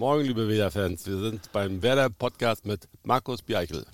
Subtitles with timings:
[0.00, 1.08] Morgen, liebe Werder-Fans.
[1.08, 3.84] Wir sind beim Werder-Podcast mit Markus Bieichel.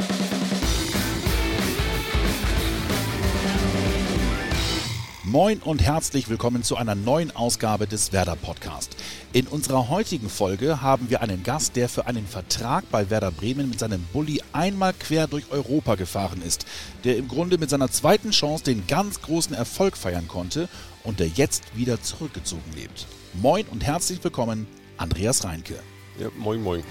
[5.25, 8.95] Moin und herzlich willkommen zu einer neuen Ausgabe des Werder Podcast.
[9.33, 13.71] In unserer heutigen Folge haben wir einen Gast, der für einen Vertrag bei Werder Bremen
[13.71, 16.67] mit seinem Bulli einmal quer durch Europa gefahren ist,
[17.05, 20.69] der im Grunde mit seiner zweiten Chance den ganz großen Erfolg feiern konnte
[21.03, 23.07] und der jetzt wieder zurückgezogen lebt.
[23.33, 24.67] Moin und herzlich willkommen,
[24.99, 25.77] Andreas Reinke.
[26.17, 26.85] Ja, moin, moin.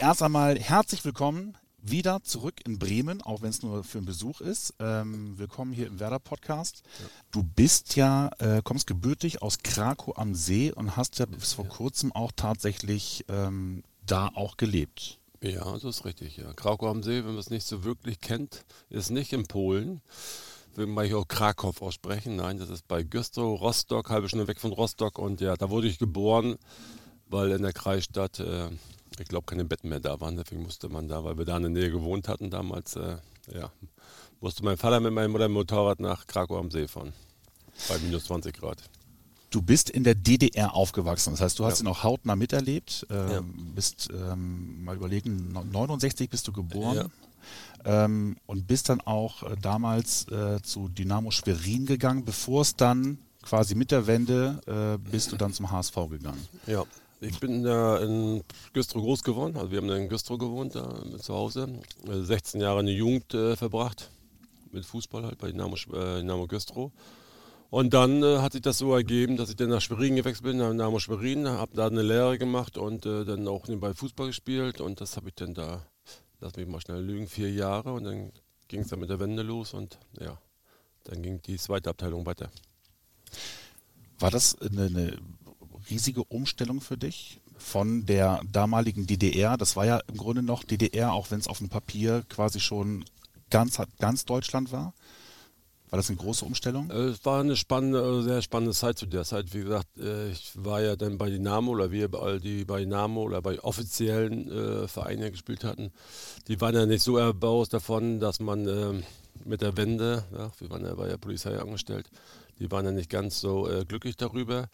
[0.00, 4.40] Erst einmal herzlich willkommen wieder zurück in Bremen, auch wenn es nur für einen Besuch
[4.40, 4.72] ist.
[4.78, 6.82] Ähm, willkommen hier im Werder Podcast.
[6.98, 7.06] Ja.
[7.30, 11.68] Du bist ja, äh, kommst gebürtig aus Krakow am See und hast ja bis vor
[11.68, 15.18] kurzem auch tatsächlich ähm, da auch gelebt.
[15.42, 16.38] Ja, das ist richtig.
[16.38, 16.54] Ja.
[16.54, 20.00] Krakow am See, wenn man es nicht so wirklich kennt, ist nicht in Polen.
[20.76, 22.36] Will man hier auch Krakow aussprechen.
[22.36, 25.18] Nein, das ist bei Güstrow, Rostock, halbe Stunde weg von Rostock.
[25.18, 26.56] Und ja, da wurde ich geboren,
[27.32, 28.68] weil in der Kreisstadt äh,
[29.20, 30.36] ich glaube, keine Betten mehr da waren.
[30.36, 33.16] Deswegen musste man da, weil wir da in der Nähe gewohnt hatten damals, äh,
[33.52, 33.70] ja,
[34.40, 37.12] musste mein Vater mit meinem Mutter Motorrad nach Krakow am See fahren.
[37.88, 38.82] Bei minus 20 Grad.
[39.50, 41.84] Du bist in der DDR aufgewachsen, das heißt, du hast ja.
[41.84, 43.06] ihn auch hautnah miterlebt.
[43.10, 43.42] Ähm, ja.
[43.74, 47.10] Bist, ähm, mal überlegen, 69 bist du geboren.
[47.84, 48.04] Ja.
[48.04, 53.18] Ähm, und bist dann auch äh, damals äh, zu Dynamo Schwerin gegangen, bevor es dann
[53.42, 56.46] quasi mit der Wende äh, bist du dann zum HSV gegangen.
[56.66, 56.84] Ja,
[57.22, 58.42] ich bin da in
[58.72, 59.56] Güstrow groß geworden.
[59.56, 61.68] Also wir haben in Güstrow gewohnt, da zu Hause.
[62.04, 64.10] 16 Jahre eine Jugend äh, verbracht
[64.72, 66.90] mit Fußball halt bei Dynamo, äh, Dynamo Güstrow.
[67.70, 70.58] Und dann äh, hat sich das so ergeben, dass ich dann nach Schwerin gewechselt bin,
[70.58, 74.80] nach Dynamo Schwerin, habe da eine Lehre gemacht und äh, dann auch nebenbei Fußball gespielt.
[74.80, 75.86] Und das habe ich dann da,
[76.40, 77.92] lass mich mal schnell lügen, vier Jahre.
[77.92, 78.32] Und dann
[78.66, 80.38] ging es dann mit der Wende los und ja,
[81.04, 82.50] dann ging die zweite Abteilung weiter.
[84.18, 85.18] War das eine, eine
[85.90, 89.56] riesige Umstellung für dich von der damaligen DDR.
[89.56, 93.04] Das war ja im Grunde noch DDR, auch wenn es auf dem Papier quasi schon
[93.50, 94.92] ganz, ganz Deutschland war.
[95.90, 96.90] War das eine große Umstellung?
[96.90, 99.52] Äh, es war eine spannende, sehr spannende Zeit zu der Zeit.
[99.52, 102.08] Wie gesagt, äh, ich war ja dann bei Dynamo oder wir
[102.38, 105.92] die bei Dynamo oder bei offiziellen äh, Vereinen gespielt hatten.
[106.48, 109.02] Die waren ja nicht so erbaut davon, dass man äh,
[109.44, 110.24] mit der Wende,
[110.58, 112.08] wir waren ja bei der Polizei angestellt,
[112.58, 114.68] die waren ja nicht ganz so äh, glücklich darüber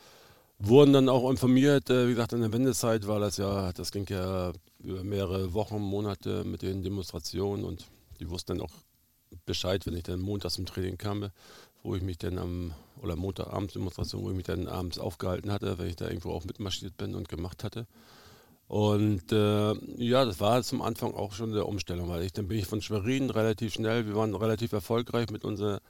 [0.58, 4.06] wurden dann auch informiert, äh, wie gesagt, in der Wendezeit war das ja, das ging
[4.08, 7.86] ja über mehrere Wochen, Monate mit den Demonstrationen und
[8.18, 8.72] die wussten dann auch
[9.46, 11.30] Bescheid, wenn ich dann montags zum Training kam,
[11.82, 15.78] wo ich mich dann am, oder Montagabends Demonstration, wo ich mich dann abends aufgehalten hatte,
[15.78, 17.86] wenn ich da irgendwo auch mitmarschiert bin und gemacht hatte.
[18.66, 22.58] Und äh, ja, das war zum Anfang auch schon eine Umstellung, weil ich dann bin
[22.58, 25.80] ich von Schwerin relativ schnell, wir waren relativ erfolgreich mit unserer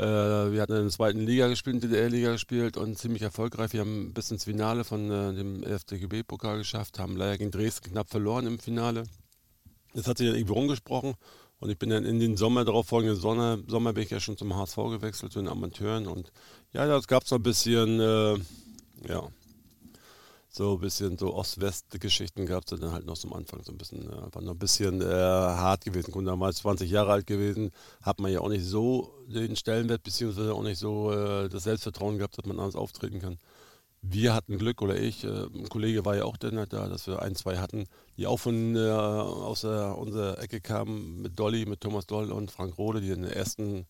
[0.00, 3.72] wir hatten in der zweiten Liga gespielt, in der DDR-Liga gespielt und ziemlich erfolgreich.
[3.72, 8.08] Wir haben bis ins Finale von äh, dem FDGB-Pokal geschafft, haben leider gegen Dresden knapp
[8.08, 9.04] verloren im Finale.
[9.94, 11.14] Das hat sich dann irgendwie rumgesprochen
[11.60, 14.36] und ich bin dann in den Sommer, darauf folgenden Sommer, Sommer bin ich ja schon
[14.36, 16.32] zum HSV gewechselt, zu den Amateuren und
[16.72, 18.34] ja, das gab es so ein bisschen, äh,
[19.08, 19.28] ja,
[20.56, 24.08] so ein bisschen so Ost-West-Geschichten gab es dann halt noch zum Anfang so ein bisschen,
[24.08, 26.12] äh, war noch ein bisschen äh, hart gewesen.
[26.12, 27.72] Kunde damals 20 Jahre alt gewesen,
[28.02, 32.18] hat man ja auch nicht so den Stellenwert, beziehungsweise auch nicht so äh, das Selbstvertrauen
[32.18, 33.38] gehabt, dass man anders auftreten kann.
[34.00, 37.06] Wir hatten Glück, oder ich, äh, ein Kollege war ja auch dann halt da, dass
[37.08, 41.66] wir ein, zwei hatten, die auch von äh, aus der, unserer Ecke kamen, mit Dolly,
[41.66, 43.86] mit Thomas Doll und Frank Rode, die in den ersten,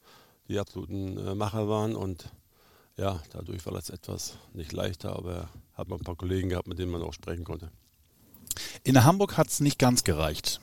[0.48, 2.30] die absoluten äh, Macher waren und
[2.96, 6.78] ja, dadurch war das etwas nicht leichter, aber hat man ein paar Kollegen gehabt, mit
[6.78, 7.70] denen man auch sprechen konnte.
[8.84, 10.60] In Hamburg hat es nicht ganz gereicht.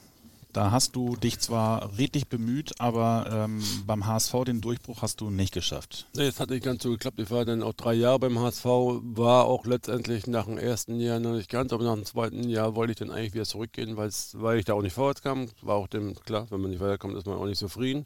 [0.54, 5.30] Da hast du dich zwar redlich bemüht, aber ähm, beim HSV den Durchbruch hast du
[5.30, 6.08] nicht geschafft.
[6.14, 7.20] Nee, es hat nicht ganz so geklappt.
[7.22, 11.20] Ich war dann auch drei Jahre beim HSV, war auch letztendlich nach dem ersten Jahr
[11.20, 14.60] noch nicht ganz, aber nach dem zweiten Jahr wollte ich dann eigentlich wieder zurückgehen, weil
[14.60, 15.48] ich da auch nicht vorwärts kam.
[15.62, 18.06] War auch dem klar, wenn man nicht weiterkommt, ist man auch nicht zufrieden.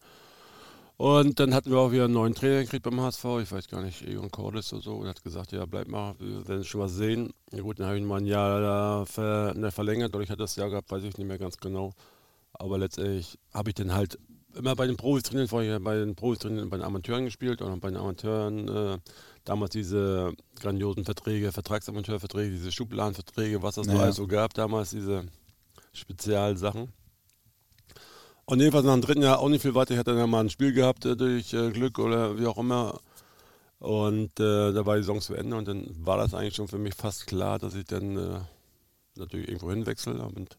[0.98, 3.82] Und dann hatten wir auch wieder einen neuen Trainer gekriegt beim HSV, ich weiß gar
[3.82, 6.94] nicht, Egon Cordes oder so, und hat gesagt, ja, bleib mal, wir werden schon was
[6.94, 7.34] sehen.
[7.52, 10.56] Ja gut, dann habe ich ihn mal ein Jahr ver, verlängert, oder ich hatte das
[10.56, 11.92] Jahr gehabt, weiß ich nicht mehr ganz genau.
[12.54, 14.18] Aber letztendlich habe ich dann halt
[14.56, 17.80] immer bei den Profis trainiert, vorher bei den Profis trainiert, bei den Amateuren gespielt und
[17.82, 18.98] bei den Amateuren äh,
[19.44, 20.32] damals diese
[20.62, 23.98] grandiosen Verträge, Vertragsamateurverträge, diese Schubladenverträge, was es naja.
[23.98, 25.26] so alles so gab damals, diese
[25.92, 26.90] Spezialsachen.
[28.48, 29.94] Und jedenfalls nach dem dritten Jahr auch nicht viel weiter.
[29.94, 33.00] Ich hatte dann mal ein Spiel gehabt äh, durch äh, Glück oder wie auch immer.
[33.80, 36.78] Und äh, da war die Saison zu Ende und dann war das eigentlich schon für
[36.78, 38.40] mich fast klar, dass ich dann äh,
[39.16, 40.20] natürlich irgendwo hinwechsel.
[40.20, 40.58] Und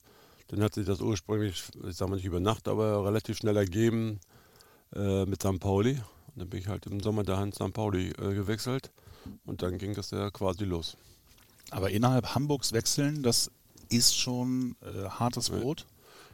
[0.48, 4.20] dann hat sich das ursprünglich, ich sage mal nicht über Nacht, aber relativ schnell ergeben
[4.94, 5.60] äh, mit St.
[5.60, 5.92] Pauli.
[5.92, 7.72] Und dann bin ich halt im Sommer dahin St.
[7.72, 8.90] Pauli äh, gewechselt
[9.44, 10.96] und dann ging das ja quasi los.
[11.70, 13.50] Aber innerhalb Hamburgs wechseln, das
[13.88, 14.76] ist schon
[15.08, 15.84] hartes Brot?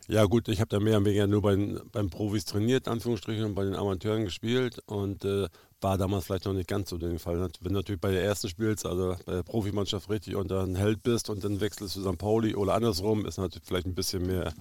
[0.09, 3.45] Ja gut, ich habe da mehr oder weniger nur bei den, beim Profis trainiert, Anführungsstrichen,
[3.45, 5.49] und bei den Amateuren gespielt und äh,
[5.81, 7.41] war damals vielleicht noch nicht ganz so den Fall.
[7.61, 11.03] Wenn du natürlich bei der ersten spielst, also bei der Profimannschaft richtig und dann Held
[11.03, 12.19] bist und dann wechselst du St.
[12.19, 14.53] Pauli oder andersrum, ist natürlich vielleicht ein bisschen mehr,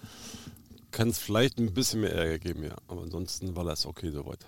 [0.92, 2.76] kann es vielleicht ein bisschen mehr Ärger geben, ja.
[2.88, 4.46] Aber ansonsten war das okay soweit.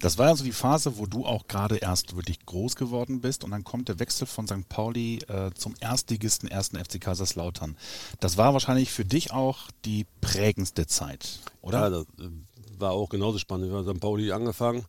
[0.00, 3.52] Das war also die Phase, wo du auch gerade erst wirklich groß geworden bist und
[3.52, 4.68] dann kommt der Wechsel von St.
[4.68, 6.68] Pauli äh, zum Erstligisten 1.
[6.70, 7.76] FC Kaiserslautern.
[8.20, 11.80] Das war wahrscheinlich für dich auch die prägendste Zeit, oder?
[11.80, 12.30] Ja, das äh,
[12.78, 13.70] war auch genauso spannend.
[13.70, 14.00] Wir haben St.
[14.00, 14.84] Pauli angefangen,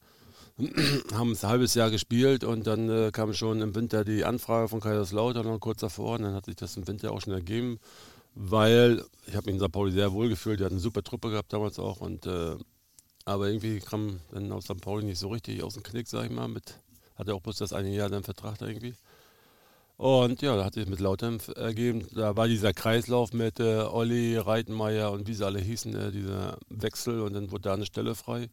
[1.13, 4.81] haben ein halbes Jahr gespielt und dann äh, kam schon im Winter die Anfrage von
[4.81, 7.80] Kaiserslautern noch kurz davor und dann hat sich das im Winter auch schon ergeben,
[8.33, 9.72] weil ich habe mich in St.
[9.72, 10.60] Pauli sehr wohl gefühlt.
[10.60, 12.56] Die hatten eine super Truppe gehabt damals auch und äh,
[13.25, 14.80] aber irgendwie kam dann aus St.
[14.80, 16.48] Pauli nicht so richtig aus dem Knick, sag ich mal.
[16.48, 16.80] Mit,
[17.16, 18.94] hatte auch bloß das eine Jahr dann Vertrag da irgendwie.
[19.98, 22.06] Und ja, da hat sich mit Lautern ergeben.
[22.13, 26.57] Da war dieser Kreislauf mit äh, Olli, Reitenmeier und wie sie alle hießen, äh, dieser
[26.69, 28.50] Wechsel und dann wurde da eine Stelle frei.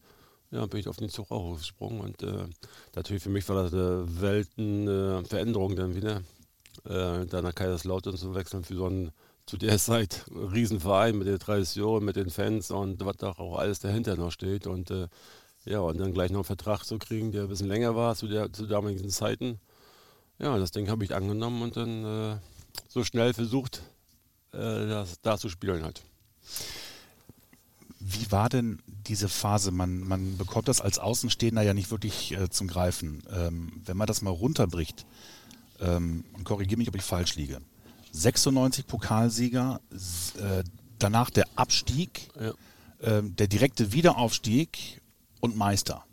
[0.53, 2.45] Ja, dann bin ich auf den Zug auch gesprungen und äh,
[2.95, 6.23] natürlich für mich war das eine Weltenveränderung dann wieder,
[6.85, 9.11] äh, da nach Kaiserslautern zu wechseln für so einen
[9.47, 13.81] zu der Zeit Riesenverein mit der Tradition, mit den Fans und was da auch alles
[13.81, 14.67] dahinter noch steht.
[14.67, 15.09] Und äh,
[15.65, 18.29] ja, und dann gleich noch einen Vertrag zu kriegen, der ein bisschen länger war zu,
[18.29, 19.61] der, zu damaligen Zeiten.
[20.39, 22.37] Ja, das Ding habe ich angenommen und dann äh,
[22.89, 23.83] so schnell versucht,
[24.53, 26.03] äh, das, da zu spielen halt.
[28.01, 29.71] Wie war denn diese Phase?
[29.71, 33.23] Man, man bekommt das als Außenstehender ja nicht wirklich äh, zum Greifen.
[33.33, 35.07] Ähm, wenn man das mal runterbricht,
[35.81, 37.61] ähm, korrigiere mich, ob ich falsch liege.
[38.13, 39.81] 96 Pokalsieger,
[40.39, 40.63] äh,
[40.99, 43.19] danach der Abstieg, ja.
[43.19, 45.01] äh, der direkte Wiederaufstieg
[45.41, 46.05] und Meister.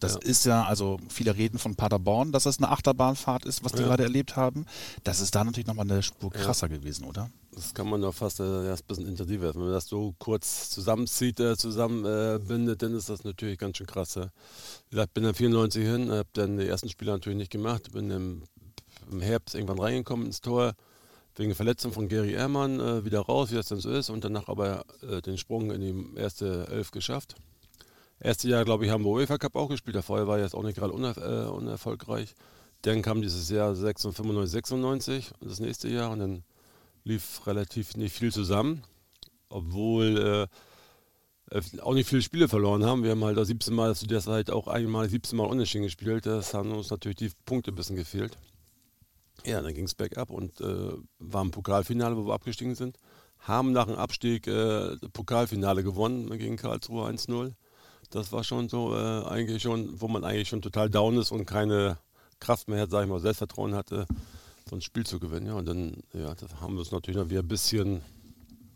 [0.00, 0.20] Das ja.
[0.20, 3.88] ist ja, also viele reden von Paderborn, dass das eine Achterbahnfahrt ist, was die ja.
[3.88, 4.64] gerade erlebt haben.
[5.02, 7.30] Das ist da natürlich nochmal eine Spur krasser gewesen, oder?
[7.50, 9.52] Das kann man doch fast äh, erst ein bisschen intensiver.
[9.52, 13.88] Wenn man das so kurz zusammenzieht, äh, zusammenbindet, äh, dann ist das natürlich ganz schön
[13.88, 14.14] krass.
[14.14, 14.30] Ja.
[14.90, 18.42] Ich bin dann 94 hin, habe dann die ersten Spiele natürlich nicht gemacht, bin im,
[19.10, 20.74] im Herbst irgendwann reingekommen ins Tor
[21.38, 24.48] wegen Verletzung von Gary Ehrmann äh, wieder raus, wie das denn so ist, und danach
[24.48, 27.36] aber äh, den Sprung in die erste Elf geschafft.
[28.20, 29.96] Erste Jahr, glaube ich, haben wir UEFA Cup auch gespielt.
[30.04, 32.34] Vorher war jetzt auch nicht gerade uner äh, unerfolgreich.
[32.82, 36.42] Dann kam dieses Jahr 95, 96, das nächste Jahr, und dann
[37.04, 38.82] lief relativ nicht viel zusammen,
[39.48, 40.48] obwohl
[41.50, 43.02] äh, äh, auch nicht viele Spiele verloren haben.
[43.04, 46.26] Wir haben halt 17 Mal zu der Zeit auch einmal 17 Mal unentschieden gespielt.
[46.26, 48.36] Das haben uns natürlich die Punkte ein bisschen gefehlt.
[49.44, 52.98] Ja, dann ging es bergab und äh, war im Pokalfinale, wo wir abgestiegen sind.
[53.40, 57.52] Haben nach dem Abstieg äh, Pokalfinale gewonnen gegen Karlsruhe 1-0.
[58.10, 61.46] Das war schon so, äh, eigentlich schon, wo man eigentlich schon total down ist und
[61.46, 61.98] keine
[62.40, 64.06] Kraft mehr hat, sag ich mal, Selbstvertrauen hatte,
[64.68, 65.46] so ein Spiel zu gewinnen.
[65.46, 68.02] Ja, und dann ja, haben wir es natürlich noch wieder ein bisschen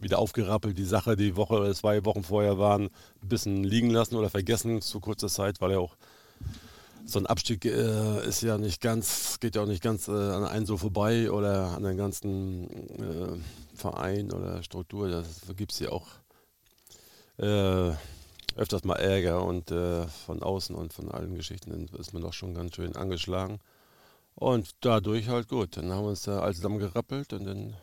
[0.01, 0.77] wieder aufgerappelt.
[0.77, 2.91] Die Sache, die Woche zwei Wochen vorher waren,
[3.23, 5.97] ein bisschen liegen lassen oder vergessen zu kurzer Zeit, weil er auch
[7.05, 10.45] so ein Abstieg äh, ist ja nicht ganz, geht ja auch nicht ganz äh, an
[10.45, 13.37] einen so vorbei oder an den ganzen äh,
[13.75, 15.09] Verein oder Struktur.
[15.09, 15.27] Das
[15.57, 16.07] gibt es ja auch
[17.39, 17.93] äh,
[18.57, 22.55] öfters mal Ärger und äh, von außen und von allen Geschichten ist man doch schon
[22.55, 23.61] ganz schön angeschlagen.
[24.35, 25.77] Und dadurch halt gut.
[25.77, 27.77] Dann haben wir uns da alles zusammen gerappelt und dann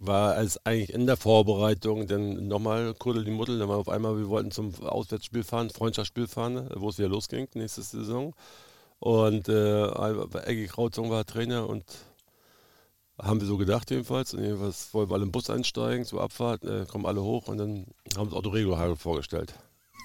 [0.00, 3.58] war es eigentlich in der Vorbereitung dann nochmal Kuddel die Muddel.
[3.58, 7.48] Dann war auf einmal, wir wollten zum Auswärtsspiel fahren, Freundschaftsspiel fahren, wo es wieder losging,
[7.54, 8.34] nächste Saison.
[8.98, 9.88] Und äh,
[10.46, 11.84] Eggy Krautzung war Trainer und
[13.20, 14.32] haben wir so gedacht jedenfalls.
[14.32, 17.58] Und jedenfalls wollten wir alle im Bus einsteigen zur Abfahrt, äh, kommen alle hoch und
[17.58, 17.86] dann
[18.16, 19.54] haben wir Otto Rego vorgestellt.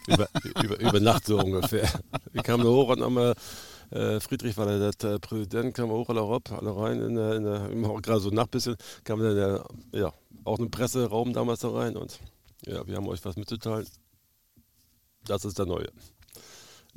[0.08, 0.28] Über,
[0.64, 1.90] über, über Nacht so ungefähr.
[2.34, 3.34] Wir kamen da hoch und haben wir
[3.92, 7.70] Friedrich war der, Präsident, kam hoch, alle, rob, alle rein, in der, in der,
[8.02, 10.14] gerade so nach bisschen, kam dann der, ja,
[10.44, 12.20] auch ein Presseraum damals da rein und
[12.66, 13.88] ja, wir haben euch was mitzuteilen.
[15.26, 15.90] Das ist der Neue.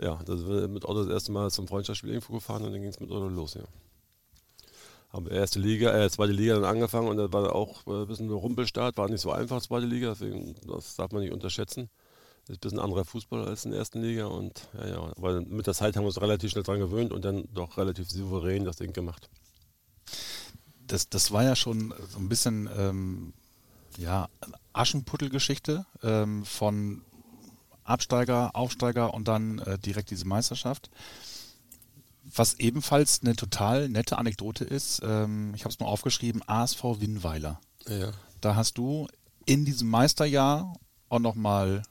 [0.00, 2.80] Ja, da sind wir mit Otto das erste Mal zum Freundschaftsspiel irgendwo gefahren und dann
[2.80, 3.64] ging es mit Otto los, ja.
[5.10, 8.06] Haben wir erste Liga, äh, zweite Liga dann angefangen und da war auch äh, ein
[8.06, 11.88] bisschen ein Rumpelstart, war nicht so einfach, zweite Liga, deswegen, das darf man nicht unterschätzen
[12.48, 15.66] ist ein bisschen anderer Fußball als in der ersten Liga und ja, ja, aber mit
[15.66, 18.76] der Zeit haben wir uns relativ schnell dran gewöhnt und dann doch relativ souverän das
[18.76, 19.28] Ding gemacht.
[20.86, 23.34] Das, das war ja schon so ein bisschen ähm,
[23.98, 24.28] ja,
[24.72, 27.02] Aschenputtel-Geschichte ähm, von
[27.84, 30.90] Absteiger, Aufsteiger und dann äh, direkt diese Meisterschaft.
[32.34, 37.60] Was ebenfalls eine total nette Anekdote ist, ähm, ich habe es mal aufgeschrieben, ASV Winnweiler.
[37.86, 38.12] Ja.
[38.40, 39.08] Da hast du
[39.46, 40.74] in diesem Meisterjahr
[41.08, 41.82] auch nochmal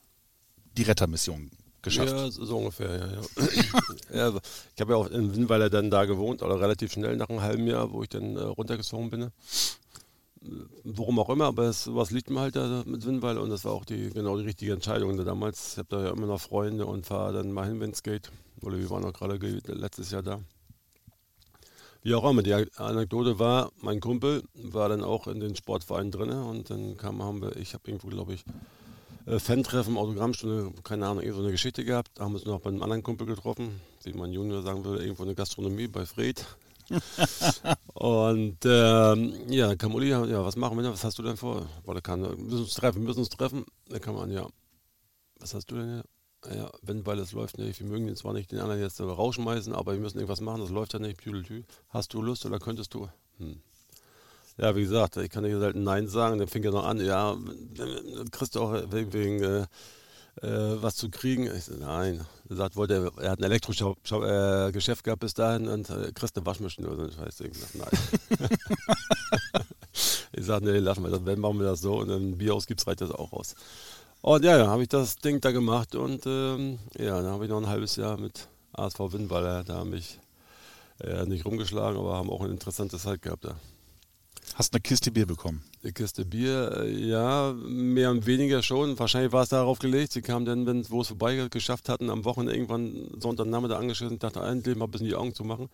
[0.78, 1.50] die Rettermission
[1.82, 2.12] geschafft.
[2.12, 3.08] Ja, so ungefähr, ja.
[3.08, 3.22] ja.
[4.32, 4.40] ja
[4.76, 7.68] ich habe ja auch in Winnweiler dann da gewohnt, oder relativ schnell nach einem halben
[7.68, 9.32] Jahr, wo ich dann äh, runtergezogen bin.
[10.84, 13.74] Worum auch immer, aber es, was liegt mir halt da mit Winnweiler und das war
[13.74, 15.74] auch die genau die richtige Entscheidung damals.
[15.74, 18.32] Ich habe da ja immer noch Freunde und fahre dann mal hin, wenn es geht.
[18.62, 20.40] Oder wir waren auch gerade letztes Jahr da.
[22.04, 26.32] Wie auch immer, die Anekdote war, mein Kumpel war dann auch in den Sportverein drin
[26.32, 28.46] und dann kam, haben wir, ich habe irgendwo, glaube ich,
[29.28, 32.12] äh, Fan-Treffen, Autogrammstunde, keine Ahnung, irgendwo eine Geschichte gehabt.
[32.16, 35.04] Da haben wir uns noch bei einem anderen Kumpel getroffen, wie mein Junior sagen würde,
[35.04, 36.46] irgendwo eine Gastronomie bei Fred.
[37.94, 40.94] und ähm, ja, kam Uli, ja, was machen wir denn?
[40.94, 41.68] Was hast du denn vor?
[41.86, 43.66] Weil kann, wir müssen uns treffen, wir müssen uns treffen.
[43.90, 44.48] Da kam man, ja,
[45.40, 46.04] was hast du denn hier?
[46.56, 47.82] Ja, wenn, weil es läuft nicht.
[47.82, 50.70] Wir mögen den zwar nicht den anderen jetzt rausschmeißen, aber wir müssen irgendwas machen, das
[50.70, 51.20] läuft ja nicht.
[51.90, 53.10] Hast du Lust oder könntest du?
[53.40, 53.62] Hm.
[54.58, 56.40] Ja, wie gesagt, ich kann dir selten Nein sagen.
[56.40, 57.38] Dann fing er noch an, ja,
[58.32, 59.66] kriegst du auch wegen, wegen äh,
[60.42, 61.46] äh, was zu kriegen?
[61.56, 62.26] Ich so, nein.
[62.50, 66.46] Er sagt, wollte, er hat ein Elektrogeschäft äh, gehabt bis dahin und äh, kriegst eine
[66.46, 67.10] Waschmaschine oder so.
[67.10, 67.90] Ich weiß nicht, nein.
[70.32, 72.88] ich sage, nee, lassen wir das, wenn machen wir das so und dann Bier ausgibst,
[72.88, 73.56] reicht das auch raus.
[74.22, 77.50] Und ja, dann habe ich das Ding da gemacht und ähm, ja, dann habe ich
[77.50, 80.20] noch ein halbes Jahr mit ASV Windballer, da haben mich
[81.02, 83.56] äh, nicht rumgeschlagen, aber haben auch eine interessante Zeit gehabt da.
[84.56, 85.64] Hast eine Kiste Bier bekommen?
[85.84, 88.98] Eine Kiste Bier, äh, ja, mehr und weniger schon.
[88.98, 90.14] Wahrscheinlich war es darauf gelegt.
[90.14, 94.24] Sie kamen dann, wenn wo es vorbei geschafft hatten, am Wochenende irgendwann Sonntagnachmittag angeschissen und
[94.24, 95.70] dachte, endlich mal ein bisschen die Augen zu machen.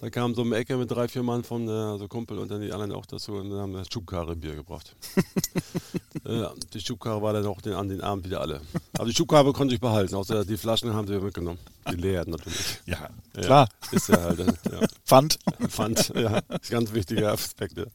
[0.00, 2.72] Da kam so eine Ecke mit drei, vier Mann von also Kumpel und dann die
[2.72, 4.94] anderen auch dazu und dann haben wir Schubkarre Bier gebracht.
[6.28, 8.60] ja, die Schubkarre war dann auch den, an den Abend wieder alle.
[8.94, 11.58] Aber die Schubkarre konnte ich behalten, außer die Flaschen haben sie mitgenommen.
[11.90, 12.80] Die leeren natürlich.
[12.86, 13.68] Ja, ja klar.
[13.92, 14.38] Ist ja halt.
[14.38, 14.86] Ja.
[15.04, 15.38] Pfand.
[15.68, 16.40] Pfand, ja.
[16.68, 17.78] Ganz wichtiger Aspekt.
[17.78, 17.86] Ja.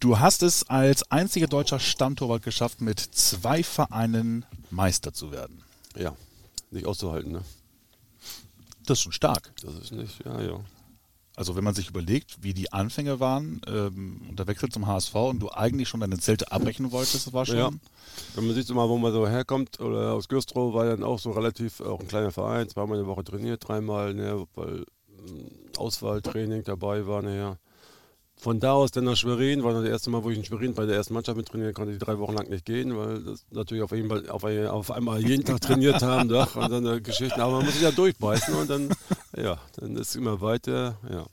[0.00, 5.62] Du hast es als einziger deutscher Stammtorwart geschafft, mit zwei Vereinen Meister zu werden.
[5.94, 6.16] Ja,
[6.70, 7.42] nicht auszuhalten, ne?
[8.86, 9.52] Das ist schon stark.
[9.62, 10.60] Das ist nicht, ja, ja.
[11.40, 15.14] Also wenn man sich überlegt, wie die Anfänge waren ähm, und der Wechsel zum HSV
[15.14, 17.56] und du eigentlich schon deine Zelte abbrechen wolltest, war schon...
[17.56, 17.70] Ja.
[18.34, 21.30] Wenn man sieht immer, wo man so herkommt, oder aus Güstrow war dann auch so
[21.30, 25.46] relativ, auch ein kleiner Verein, zweimal eine Woche trainiert, dreimal, ne, weil ähm,
[25.78, 27.50] Auswahltraining dabei war nachher.
[27.52, 27.58] Ne,
[28.40, 30.86] von da aus dann nach Schwerin, war das erste Mal, wo ich in Schwerin bei
[30.86, 33.82] der ersten Mannschaft mit trainieren konnte, ich drei Wochen lang nicht gehen, weil das natürlich
[33.82, 37.40] auf, jeden, auf, auf einmal jeden Tag trainiert haben doch, und dann äh, Geschichten.
[37.40, 38.88] Aber man muss sich ja durchbeißen und dann,
[39.36, 41.26] ja, dann ist es immer weiter, ja.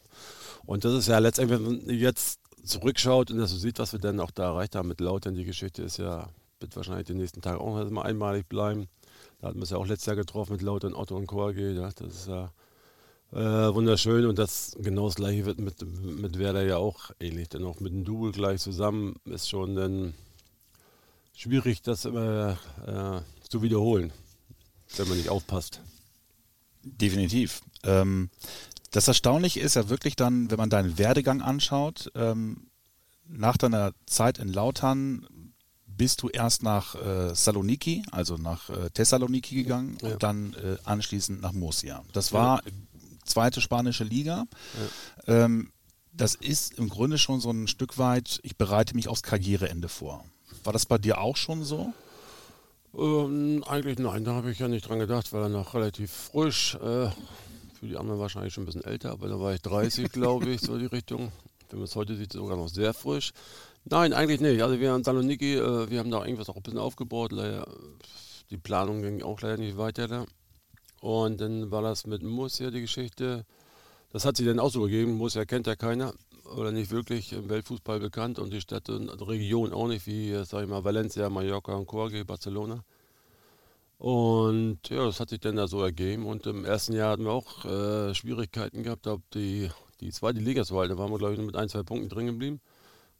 [0.65, 3.99] Und das ist ja letztendlich, wenn man jetzt zurückschaut und das so sieht, was wir
[3.99, 7.41] dann auch da erreicht haben mit Lautern, die Geschichte ist ja, wird wahrscheinlich den nächsten
[7.41, 8.87] Tag auch mal einmalig bleiben.
[9.39, 11.89] Da hatten wir es ja auch letztes Jahr getroffen mit Lautern, Otto und Korge, ja,
[11.95, 12.51] das ist ja
[13.31, 17.49] äh, wunderschön und das genau das gleiche wird mit, mit Werder ja auch ähnlich.
[17.49, 20.13] Denn auch mit dem Double gleich zusammen ist schon dann
[21.35, 24.11] schwierig, das immer äh, zu wiederholen,
[24.97, 25.81] wenn man nicht aufpasst.
[26.95, 27.61] Definitiv.
[27.83, 28.29] Ähm,
[28.91, 32.67] das Erstaunliche ist ja wirklich dann, wenn man deinen Werdegang anschaut, ähm,
[33.27, 35.27] nach deiner Zeit in Lautern
[35.85, 40.09] bist du erst nach äh, Saloniki, also nach äh, Thessaloniki gegangen ja.
[40.09, 42.03] und dann äh, anschließend nach Murcia.
[42.13, 42.71] Das war ja
[43.27, 44.45] zweite spanische Liga.
[45.27, 45.45] Ja.
[45.45, 45.71] Ähm,
[46.13, 50.25] das ist im Grunde schon so ein Stück weit, ich bereite mich aufs Karriereende vor.
[50.63, 51.93] War das bei dir auch schon so?
[52.95, 56.75] Ähm, eigentlich nein, da habe ich ja nicht dran gedacht, weil er noch relativ frisch,
[56.75, 57.09] äh,
[57.79, 60.61] für die anderen wahrscheinlich schon ein bisschen älter, aber da war ich 30, glaube ich,
[60.61, 61.31] so die Richtung.
[61.69, 63.31] Wenn man es heute sieht, sogar noch sehr frisch.
[63.83, 64.61] Nein, eigentlich nicht.
[64.61, 67.31] Also wir in Saloniki, äh, wir haben da irgendwas auch ein bisschen aufgebaut.
[67.31, 67.67] Leider,
[68.49, 70.25] die Planung ging auch leider nicht weiter da.
[71.01, 73.45] Und dann war das mit Murcia die Geschichte.
[74.11, 75.13] Das hat sich dann auch so gegeben.
[75.13, 76.13] Murcia kennt ja keiner
[76.55, 80.63] oder nicht wirklich im Weltfußball bekannt und die Städte und Region auch nicht, wie, sag
[80.63, 82.83] ich mal, Valencia, Mallorca und Corge, Barcelona.
[83.97, 86.25] Und ja, das hat sich dann da so ergeben.
[86.25, 89.69] Und im ersten Jahr hatten wir auch äh, Schwierigkeiten gehabt, ob die,
[90.01, 90.95] die zweite Liga zu halten.
[90.95, 92.61] Da waren wir, glaube ich, mit ein, zwei Punkten drin geblieben.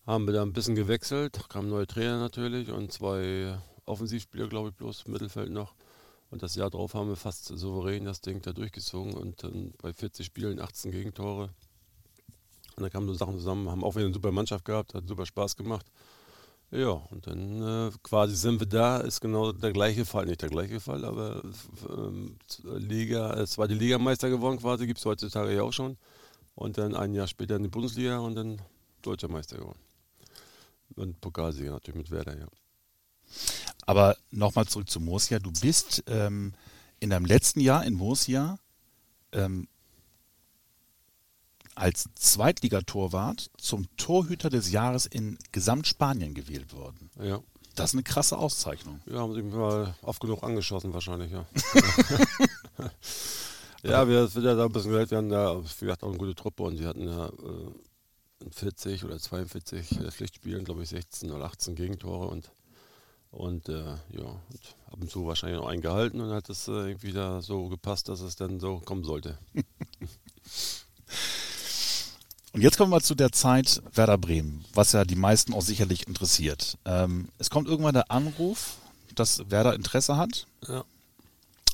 [0.05, 4.75] Haben wir da ein bisschen gewechselt, kamen neue Trainer natürlich und zwei Offensivspieler, glaube ich,
[4.75, 5.75] bloß Mittelfeld noch.
[6.29, 9.93] Und das Jahr drauf haben wir fast souverän das Ding da durchgezogen und dann bei
[9.93, 11.49] 40 Spielen 18 Gegentore.
[12.77, 15.25] Und da kamen so Sachen zusammen, haben auch wieder eine super Mannschaft gehabt, hat super
[15.25, 15.85] Spaß gemacht.
[16.69, 20.49] Ja, und dann äh, quasi sind wir da, ist genau der gleiche Fall, nicht der
[20.49, 21.41] gleiche Fall, aber
[21.89, 25.97] ähm, Liga, war die Ligameister geworden quasi, gibt es heutzutage ja auch schon.
[26.55, 28.61] Und dann ein Jahr später in die Bundesliga und dann
[29.01, 29.79] Deutscher Meister geworden.
[30.95, 32.47] Und Pokalsieger natürlich mit Werder, ja.
[33.85, 35.39] Aber nochmal zurück zu Murcia.
[35.39, 36.53] Du bist ähm,
[36.99, 38.59] in deinem letzten Jahr in Murcia
[39.31, 39.67] ähm,
[41.77, 47.09] als Zweitligatorwart zum Torhüter des Jahres in Gesamtspanien gewählt worden.
[47.21, 47.39] Ja.
[47.75, 48.99] Das ist eine krasse Auszeichnung.
[49.05, 51.45] Ja, haben sie mal oft genug angeschossen wahrscheinlich, ja.
[53.83, 56.17] ja, wir sind ja da ein bisschen Geld, wir hatten da, wie gesagt, auch eine
[56.17, 61.31] gute Truppe und sie hatten ja äh, 40 oder 42 äh, Pflichtspielen, glaube ich, 16
[61.31, 62.51] oder 18 Gegentore und
[63.29, 67.11] und äh, ja, und ab und zu wahrscheinlich noch eingehalten und hat es äh, irgendwie
[67.11, 69.37] da so gepasst, dass es dann so kommen sollte.
[72.53, 76.07] Und jetzt kommen wir zu der Zeit Werder Bremen, was ja die meisten auch sicherlich
[76.07, 76.77] interessiert.
[76.85, 78.77] Ähm, es kommt irgendwann der Anruf,
[79.15, 80.47] dass Werder Interesse hat.
[80.67, 80.83] Ja.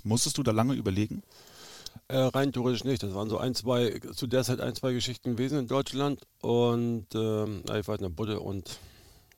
[0.03, 1.23] Musstest du da lange überlegen?
[2.07, 3.03] Äh, rein theoretisch nicht.
[3.03, 6.21] Das waren so ein, zwei, zu der Zeit ein, zwei Geschichten gewesen in Deutschland.
[6.41, 8.79] Und ähm, ich war in der Budde und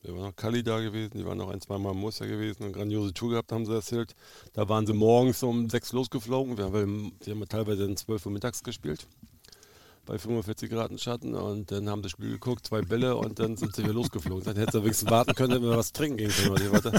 [0.04, 2.64] da war noch Kali da gewesen, die waren noch ein, zwei Mal im Muster gewesen,
[2.64, 4.16] eine grandiose Tour gehabt, haben sie erzählt.
[4.54, 6.58] Da waren sie morgens um sechs losgeflogen.
[6.58, 9.08] Wir haben, die haben teilweise um 12 Uhr mittags gespielt
[10.06, 13.76] bei 45 Grad Schatten und dann haben das Spiel geguckt, zwei Bälle und dann sind
[13.76, 14.44] sie wieder losgeflogen.
[14.44, 16.52] Dann hätte sie wenigstens warten können, wenn wir was trinken gehen können.
[16.70, 16.92] Oder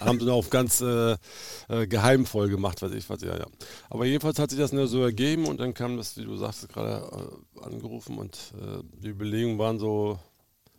[0.00, 1.16] haben sie noch auf ganz äh,
[1.68, 3.46] äh, geheimvoll gemacht, weiß ich was, ja, ja.
[3.90, 6.68] Aber jedenfalls hat sich das nur so ergeben und dann kam das, wie du sagst,
[6.68, 7.06] gerade
[7.60, 10.18] äh, angerufen und äh, die Überlegungen waren so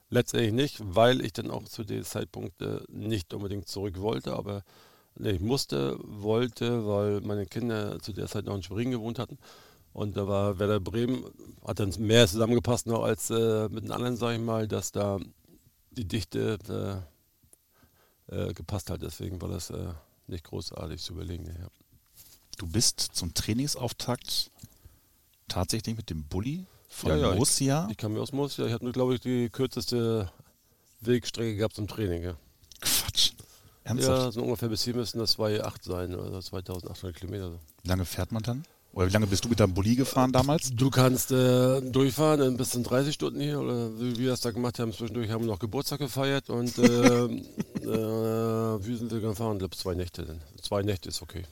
[0.09, 4.63] letztendlich nicht, weil ich dann auch zu dem Zeitpunkt äh, nicht unbedingt zurück wollte, aber
[5.15, 9.37] nee, ich musste, wollte, weil meine Kinder zu der Zeit noch in Schwerin gewohnt hatten
[9.93, 11.25] und da war Werder Bremen,
[11.65, 15.19] hat dann mehr zusammengepasst noch als äh, mit den anderen, sage ich mal, dass da
[15.91, 17.05] die Dichte
[18.29, 19.01] äh, äh, gepasst hat.
[19.01, 19.93] Deswegen war das äh,
[20.27, 21.45] nicht großartig zu überlegen.
[21.45, 21.67] Ja.
[22.57, 24.51] Du bist zum Trainingsauftakt
[25.47, 27.85] tatsächlich mit dem Bulli von ja, ja?
[27.85, 28.65] Ich, ich kam mir aus Murcia.
[28.65, 30.31] Ich habe, glaube ich, die kürzeste
[31.01, 32.23] Wegstrecke gehabt zum Training.
[32.23, 32.37] Ja.
[32.81, 33.31] Quatsch.
[33.83, 34.23] Ernsthaft?
[34.23, 37.59] Ja, so ungefähr bis hier müssten das 2,8 sein, oder 2800 Kilometer.
[37.83, 38.63] Wie lange fährt man dann?
[38.93, 40.71] Oder wie lange bist du mit deinem Bulli gefahren damals?
[40.73, 44.79] Du kannst äh, durchfahren, ein bisschen 30 Stunden hier, oder wie wir das da gemacht
[44.79, 44.91] haben.
[44.91, 46.83] Zwischendurch haben wir noch Geburtstag gefeiert und äh,
[47.25, 49.53] äh, wie sind wir gefahren?
[49.53, 50.23] Ich glaube, zwei Nächte.
[50.23, 50.41] Denn.
[50.61, 51.43] Zwei Nächte ist okay.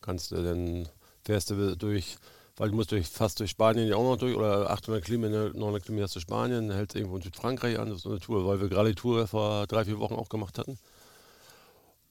[0.00, 0.88] Kannst du dann
[1.24, 2.16] fährst du durch,
[2.56, 5.84] weil du musst durch, fast durch Spanien ja auch noch durch, oder 800 Kilometer, 900
[5.84, 7.90] Kilometer zu Spanien, hältst irgendwo in Südfrankreich an.
[7.90, 10.58] Das ist eine Tour, weil wir gerade die Tour vor drei, vier Wochen auch gemacht
[10.58, 10.78] hatten.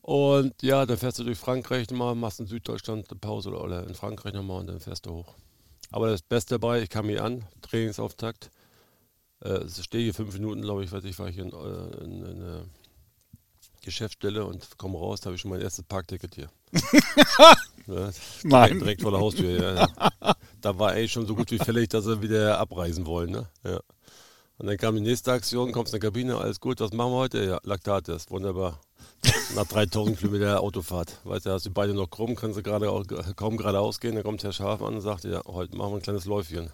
[0.08, 3.94] Und ja, dann fährst du durch Frankreich nochmal, machst in Süddeutschland eine Pause oder in
[3.94, 5.36] Frankreich nochmal und dann fährst du hoch.
[5.92, 8.50] Aber das Beste dabei, ich kam hier an, Trainingsauftakt.
[9.44, 12.24] Äh, ich stehe hier fünf Minuten, glaube ich, weiß ich, war ich in, äh, in,
[12.24, 12.66] in eine
[13.82, 16.50] Geschäftsstelle und komme raus, da habe ich schon mein erstes Parkticket hier.
[17.88, 18.10] ja,
[18.44, 18.80] Nein.
[18.80, 20.36] Direkt vor der Haustür, ja, ja.
[20.62, 23.32] Da war eigentlich schon so gut wie fällig, dass sie wieder abreisen wollen.
[23.32, 23.50] Ne?
[23.66, 23.82] Ja.
[24.58, 27.18] Und dann kam die nächste Aktion, kommst in die Kabine, alles gut, was machen wir
[27.18, 27.44] heute?
[27.44, 28.80] Ja, Laktattest, wunderbar
[29.56, 31.20] nach 3000 Kilometer Autofahrt.
[31.24, 34.16] Weißt du, hast du beide noch krumm, kannst du gerade auch, kaum geradeaus gehen.
[34.16, 36.70] Dann kommt Herr Schaf an und sagt, ja, heute machen wir ein kleines Läufchen.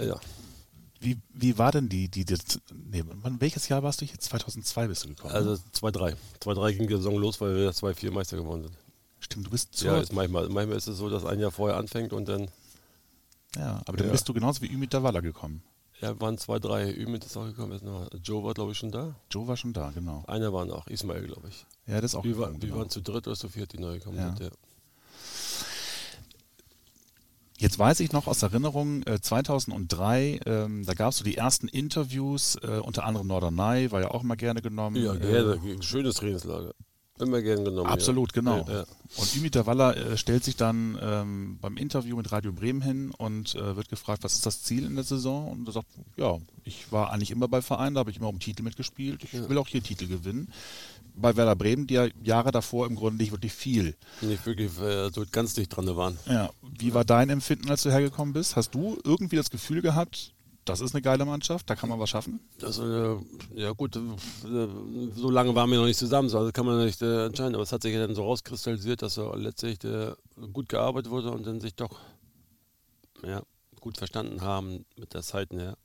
[0.00, 0.18] Ja.
[1.00, 2.36] Wie, wie war denn die, die, die
[2.90, 3.04] nee,
[3.38, 4.24] welches Jahr warst du jetzt?
[4.24, 5.32] 2002 bist du gekommen?
[5.32, 6.16] Also 2-3.
[6.42, 8.76] 2-3 ging die Saison los, weil wir 2-4 Meister geworden sind.
[9.20, 9.86] Stimmt, du bist so.
[9.86, 12.48] Ja, ist manchmal, manchmal ist es so, dass ein Jahr vorher anfängt und dann.
[13.56, 14.12] Ja, aber dann ja.
[14.12, 15.62] bist du genauso wie Ümit Davala gekommen.
[16.00, 17.72] Ja, waren zwei, drei Ümit ist auch gekommen.
[17.72, 19.16] Ist noch, Joe war, glaube ich, schon da.
[19.30, 20.22] Joe war schon da, genau.
[20.26, 21.66] Einer war noch, Ismail, glaube ich.
[21.86, 22.76] Ja, das ist auch Wir, war, genau.
[22.76, 24.28] waren zu dritt oder zu viert, die neu gekommen ja.
[24.28, 24.40] sind.
[24.40, 24.50] Ja.
[27.60, 31.66] Jetzt weiß ich noch aus Erinnerung, äh, 2003, ähm, da gab es so die ersten
[31.66, 34.94] Interviews, äh, unter anderem Norderney, war ja auch immer gerne genommen.
[34.94, 36.72] Ja, gerne, äh, schönes Trainingslager.
[37.20, 37.88] Immer gern genommen.
[37.88, 38.40] Absolut, ja.
[38.40, 38.64] genau.
[38.68, 38.84] Ja, ja.
[39.16, 43.54] Und Ümit Waller äh, stellt sich dann ähm, beim Interview mit Radio Bremen hin und
[43.54, 45.50] äh, wird gefragt, was ist das Ziel in der Saison?
[45.50, 48.38] Und er sagt, ja, ich war eigentlich immer bei Vereinen, da habe ich immer um
[48.38, 49.24] Titel mitgespielt.
[49.24, 50.52] Ich will auch hier Titel gewinnen.
[51.14, 53.96] Bei Werder Bremen, die ja Jahre davor im Grunde nicht wirklich viel.
[54.20, 56.16] Nicht wirklich äh, so ganz dicht dran waren.
[56.26, 56.50] Ja.
[56.78, 58.54] Wie war dein Empfinden, als du hergekommen bist?
[58.54, 60.32] Hast du irgendwie das Gefühl gehabt,
[60.68, 62.40] das ist eine geile Mannschaft, da kann man was schaffen.
[62.62, 63.22] Also,
[63.54, 64.00] ja gut, äh,
[65.14, 67.54] so lange waren wir noch nicht zusammen, also kann man nicht äh, entscheiden.
[67.54, 70.12] Aber es hat sich ja dann so rauskristallisiert, dass letztlich äh,
[70.52, 71.98] gut gearbeitet wurde und dann sich doch
[73.24, 73.42] ja,
[73.80, 75.76] gut verstanden haben mit der Zeit her.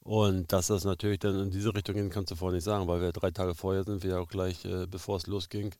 [0.00, 3.00] Und dass das natürlich dann in diese Richtung gehen, kannst du vorher nicht sagen, weil
[3.00, 5.74] wir drei Tage vorher sind, wir auch gleich, äh, bevor es losging,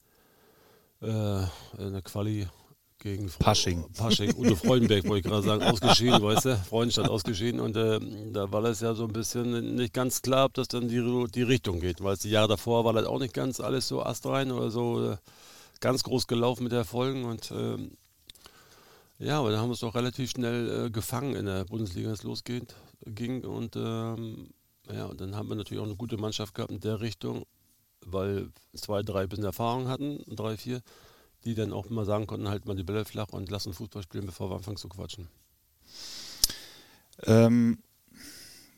[1.00, 1.42] äh,
[1.78, 2.48] in der Quali
[2.98, 3.84] gegen Pasching.
[3.92, 7.60] Pasching, Udo Freudenberg, wollte ich gerade sagen, ausgeschieden, weißt du, Freudenstadt ausgeschieden.
[7.60, 8.00] Und äh,
[8.32, 11.42] da war das ja so ein bisschen nicht ganz klar, ob das dann die, die
[11.42, 14.70] Richtung geht, weil die Jahre davor war das auch nicht ganz alles so astrein oder
[14.70, 15.16] so äh,
[15.80, 17.24] ganz groß gelaufen mit Erfolgen.
[17.24, 17.76] Und äh,
[19.18, 22.20] ja, aber dann haben wir es doch relativ schnell äh, gefangen in der Bundesliga, als
[22.20, 23.44] es losgeht, ging.
[23.44, 24.50] Und ähm,
[24.92, 27.44] ja, und dann haben wir natürlich auch eine gute Mannschaft gehabt in der Richtung,
[28.04, 30.82] weil zwei, drei bisschen Erfahrung hatten, drei, vier
[31.46, 34.26] die dann auch immer sagen konnten, halt mal die Bälle flach und lassen Fußball spielen,
[34.26, 35.28] bevor wir anfangen zu quatschen.
[37.24, 37.78] Ähm,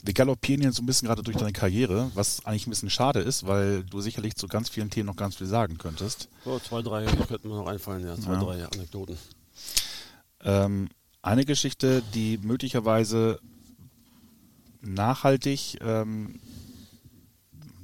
[0.05, 3.19] Wir galoppieren jetzt so ein bisschen gerade durch deine Karriere, was eigentlich ein bisschen schade
[3.19, 6.29] ist, weil du sicherlich zu ganz vielen Themen noch ganz viel sagen könntest.
[6.45, 8.41] So, zwei, drei könnten mir noch einfallen, ja, zwei, Ja.
[8.45, 9.19] drei Anekdoten.
[10.45, 10.89] Ähm,
[11.21, 13.41] eine Geschichte, die möglicherweise
[14.83, 16.39] nachhaltig ähm,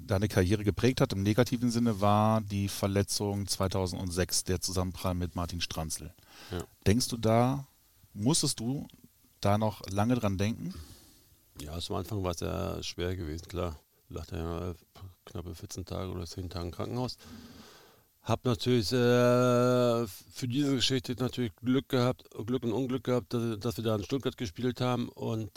[0.06, 5.60] deine Karriere geprägt hat, im negativen Sinne, war die Verletzung 2006, der Zusammenprall mit Martin
[5.60, 6.12] Stranzl.
[6.50, 6.64] Ja.
[6.86, 7.66] Denkst du da,
[8.12, 8.86] musstest du
[9.40, 10.74] da noch lange dran denken?
[11.60, 13.78] Ja, zum Anfang war es ja schwer gewesen, klar.
[14.08, 14.74] Lag ja
[15.24, 17.16] knappe 14 Tage oder 10 Tage im Krankenhaus.
[18.22, 23.76] Hab natürlich äh, für diese Geschichte natürlich Glück gehabt, Glück und Unglück gehabt, dass, dass
[23.76, 25.50] wir da in Stuttgart gespielt haben und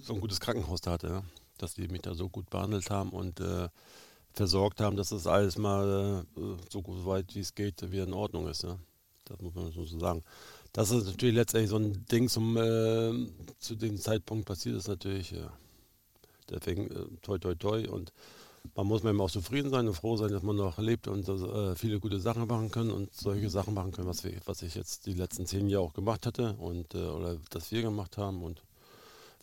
[0.00, 1.08] so ein gutes Krankenhaus da hatte.
[1.08, 1.22] Ja?
[1.58, 3.68] Dass die mich da so gut behandelt haben und äh,
[4.32, 6.40] versorgt haben, dass das alles mal äh,
[6.70, 8.62] so weit wie es geht wieder in Ordnung ist.
[8.62, 8.78] Ja?
[9.24, 10.22] Das muss man so sagen.
[10.72, 13.12] Das ist natürlich letztendlich so ein Ding zum, äh,
[13.58, 15.30] zu dem Zeitpunkt passiert ist natürlich.
[15.30, 15.50] Ja.
[16.50, 18.12] Deswegen äh, toi toi toi und
[18.74, 21.74] man muss manchmal auch zufrieden sein und froh sein, dass man noch lebt und äh,
[21.76, 25.06] viele gute Sachen machen können und solche Sachen machen können, was, wir, was ich jetzt
[25.06, 28.62] die letzten zehn Jahre auch gemacht hatte und äh, oder das wir gemacht haben und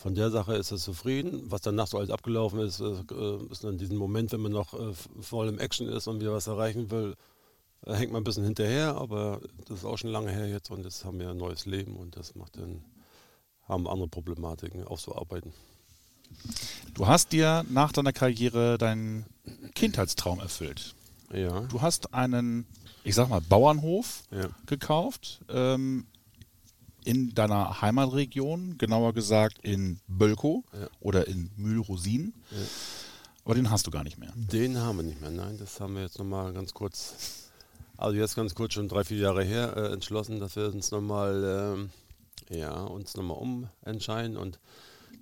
[0.04, 1.44] von der Sache ist es zufrieden.
[1.50, 2.92] Was danach so alles abgelaufen ist, äh,
[3.50, 6.48] ist dann diesen Moment, wenn man noch äh, voll im Action ist und wieder was
[6.48, 7.16] erreichen will,
[7.86, 10.84] äh, hängt man ein bisschen hinterher, aber das ist auch schon lange her jetzt und
[10.84, 12.84] jetzt haben wir ein neues Leben und das macht dann,
[13.66, 15.54] haben andere Problematiken aufzuarbeiten.
[16.94, 19.26] Du hast dir nach deiner Karriere deinen
[19.74, 20.96] Kindheitstraum erfüllt.
[21.32, 22.68] Ja, Du hast einen,
[23.06, 26.08] ich sag mal, Bauernhof ja, gekauft ähm,
[27.06, 30.88] in deiner Heimatregion, genauer gesagt in Bölkow Ja.
[31.00, 32.34] oder in Mühlrosin.
[32.52, 32.58] Ja.
[33.46, 34.32] Aber den hast du gar nicht mehr.
[34.36, 37.50] Den haben wir nicht mehr, nein, das haben wir jetzt nochmal ganz kurz,
[37.98, 41.76] also jetzt ganz kurz, schon drei, vier Jahre her, äh, entschlossen, dass wir uns nochmal,
[41.78, 41.90] ähm,
[42.50, 44.60] ja, uns nochmal umentscheiden und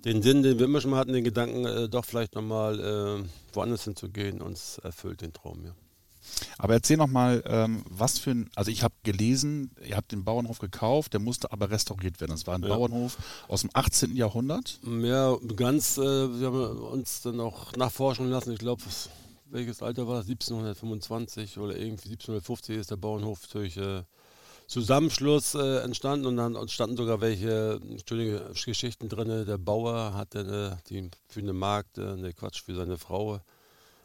[0.04, 3.24] den Sinn, den wir immer schon mal hatten, den Gedanken, äh, doch vielleicht nochmal äh,
[3.54, 5.72] woanders hinzugehen, uns erfüllt den Traum, ja.
[6.58, 10.24] Aber erzähl noch mal, ähm, was für ein, also ich habe gelesen, ihr habt den
[10.24, 12.32] Bauernhof gekauft, der musste aber restauriert werden.
[12.32, 12.68] Das war ein Ja.
[12.68, 13.16] Bauernhof
[13.48, 14.16] aus dem 18.
[14.16, 14.80] Jahrhundert.
[14.84, 18.82] Ja, ganz, äh, wir haben uns dann auch nachforschen lassen, ich glaube,
[19.46, 20.26] welches Alter war das?
[20.28, 24.02] 1725 oder irgendwie 1750 ist der Bauernhof durch äh,
[24.66, 29.44] Zusammenschluss äh, entstanden und dann standen sogar welche schöne Geschichten drin.
[29.46, 33.40] Der Bauer hatte äh, die für eine Magd, äh, ne Quatsch, für seine Frau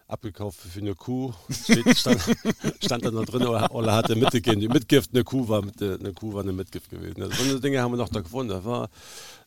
[0.07, 1.33] abgekauft für eine Kuh.
[1.49, 2.21] Steht, stand,
[2.83, 4.59] stand da noch drin oder, oder hatte mitgegeben.
[4.59, 7.21] Die Mitgift, eine Kuh war, mit, eine Kuh war eine Mitgift gewesen.
[7.21, 8.49] Also, so eine Dinge haben wir noch da gefunden.
[8.49, 8.89] Das war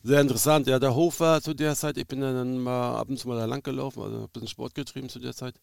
[0.03, 0.67] sehr interessant.
[0.67, 3.37] Ja, der Hof war zu der Zeit, ich bin dann mal ab und zu mal
[3.37, 5.55] da lang gelaufen, also ein bisschen Sport getrieben zu der Zeit.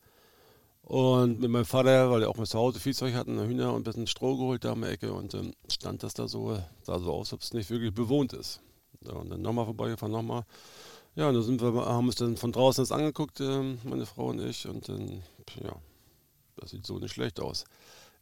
[0.82, 3.84] Und mit meinem Vater, weil er auch mal zu Hause Viehzeug hatten, Hühner und ein
[3.84, 7.12] bisschen Stroh geholt da um die Ecke und ähm, stand das da so, sah so
[7.12, 8.60] aus, ob es nicht wirklich bewohnt ist.
[9.04, 10.44] Ja, und dann nochmal vorbeigefahren, nochmal.
[11.18, 14.26] Ja, und dann sind wir, haben uns dann von draußen das angeguckt, ähm, meine Frau
[14.26, 15.20] und ich, und dann,
[15.60, 15.74] ja,
[16.54, 17.64] das sieht so nicht schlecht aus.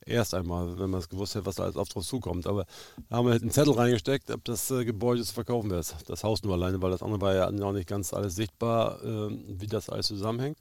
[0.06, 2.46] Erst einmal, wenn man es gewusst hätte, was da alles auf drauf zukommt.
[2.46, 2.64] Aber
[3.10, 5.82] da haben wir halt einen Zettel reingesteckt, ob das äh, Gebäude zu verkaufen wäre.
[6.06, 9.44] Das Haus nur alleine, weil das andere war ja noch nicht ganz alles sichtbar, ähm,
[9.46, 10.56] wie das alles zusammenhängt.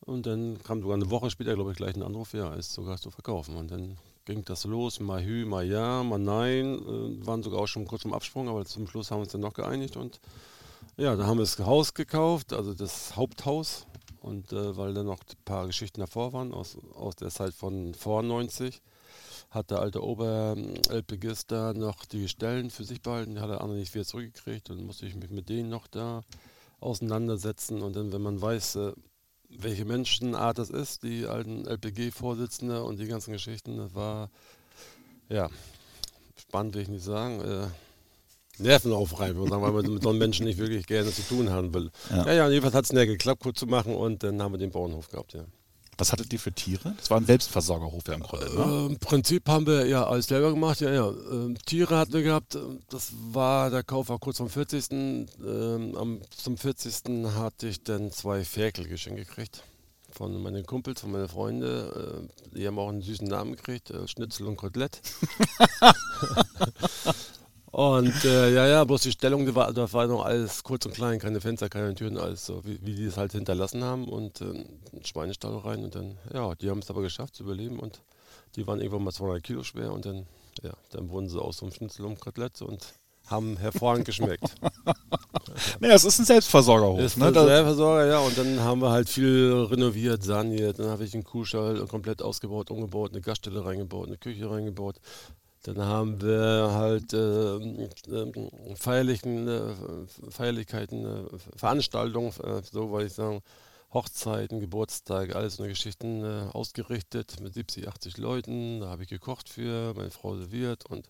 [0.00, 2.98] Und dann kam sogar eine Woche später, glaube ich, gleich ein Anruf, ja, ist sogar
[2.98, 3.54] zu verkaufen.
[3.54, 6.80] Und dann ging das los, mal hü, mal ja, mal nein.
[6.80, 9.40] Äh, waren sogar auch schon kurz im Absprung, aber zum Schluss haben wir uns dann
[9.40, 9.96] noch geeinigt.
[9.96, 10.18] Und
[10.96, 13.86] ja, da haben wir das Haus gekauft, also das Haupthaus.
[14.20, 17.92] Und äh, weil dann noch ein paar Geschichten davor waren, aus, aus der Zeit von
[17.92, 18.80] vor 90,
[19.50, 23.78] hat der alte Ober-LPGist da noch die Stellen für sich behalten, die hat der andere
[23.78, 26.22] nicht wieder zurückgekriegt und musste ich mich mit denen noch da
[26.80, 27.82] auseinandersetzen.
[27.82, 28.92] Und dann, wenn man weiß, äh,
[29.50, 34.30] welche Menschenart das ist, die alten LPG-Vorsitzende und die ganzen Geschichten, das war,
[35.28, 35.50] ja,
[36.36, 37.66] spannend will ich nicht sagen, äh,
[38.58, 41.90] nervenaufreibend, weil man mit so einem Menschen nicht wirklich gerne zu tun haben will.
[42.10, 42.26] Ja.
[42.26, 44.70] Ja, ja, jedenfalls hat es näher geklappt, kurz zu machen und dann haben wir den
[44.70, 45.44] Bauernhof gehabt, ja.
[45.96, 46.94] Was hattet ihr für Tiere?
[46.96, 48.62] Das war ein Selbstversorgerhof ja im Grunde, ne?
[48.62, 51.08] Äh, Im Prinzip haben wir ja alles selber gemacht, ja, ja.
[51.08, 54.90] Ähm, Tiere hatten wir gehabt, ähm, das war, der Kauf war kurz vom 40.
[54.90, 57.26] Ähm, am, zum 40.
[57.36, 59.62] hatte ich dann zwei Ferkel geschenkt gekriegt.
[60.10, 61.64] Von meinen Kumpels, von meinen Freunden.
[61.64, 65.00] Äh, die haben auch einen süßen Namen gekriegt, äh, Schnitzel und Kotelett.
[67.74, 70.94] und äh, ja, ja, bloß die Stellung, die war, das war noch alles kurz und
[70.94, 74.06] klein, keine Fenster, keine Türen, alles so, wie, wie die es halt hinterlassen haben.
[74.06, 77.80] Und äh, einen Schweinestall rein und dann, ja, die haben es aber geschafft zu überleben
[77.80, 78.00] und
[78.54, 80.26] die waren irgendwann mal 200 Kilo schwer und dann,
[80.62, 82.94] ja, dann wurden sie aus so einem Schnitzel und Kotelett und
[83.26, 84.44] haben hervorragend geschmeckt.
[85.78, 86.98] Naja, es ist ein Selbstversorgerhof.
[86.98, 87.26] Ist ne?
[87.26, 91.14] ne, Da, Versorger, ja, und dann haben wir halt viel renoviert, saniert, dann habe ich
[91.14, 94.96] einen Kuhstall komplett ausgebaut, umgebaut, eine Gaststelle reingebaut, eine Küche reingebaut,
[95.64, 99.74] Dann haben wir halt äh, äh, feierlichen, äh,
[100.28, 103.40] Feierlichkeiten, äh, Veranstaltungen, äh, so wollte ich sagen,
[103.94, 108.80] Hochzeiten, Geburtstage, alles so eine Geschichten äh, ausgerichtet mit 70, 80 Leuten.
[108.80, 111.08] Da habe ich gekocht für, meine Frau serviert und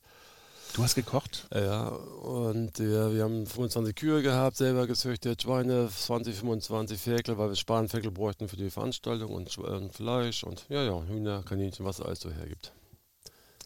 [0.75, 1.47] Du hast gekocht?
[1.55, 7.51] ja, und äh, wir haben 25 Kühe gehabt, selber gezüchtet, Schweine, 20, 25 Ferkel, weil
[7.51, 12.01] wir Spanferkel bräuchten für die Veranstaltung und, und Fleisch und ja, ja, Hühner, Kaninchen, was
[12.01, 12.73] alles so hergibt.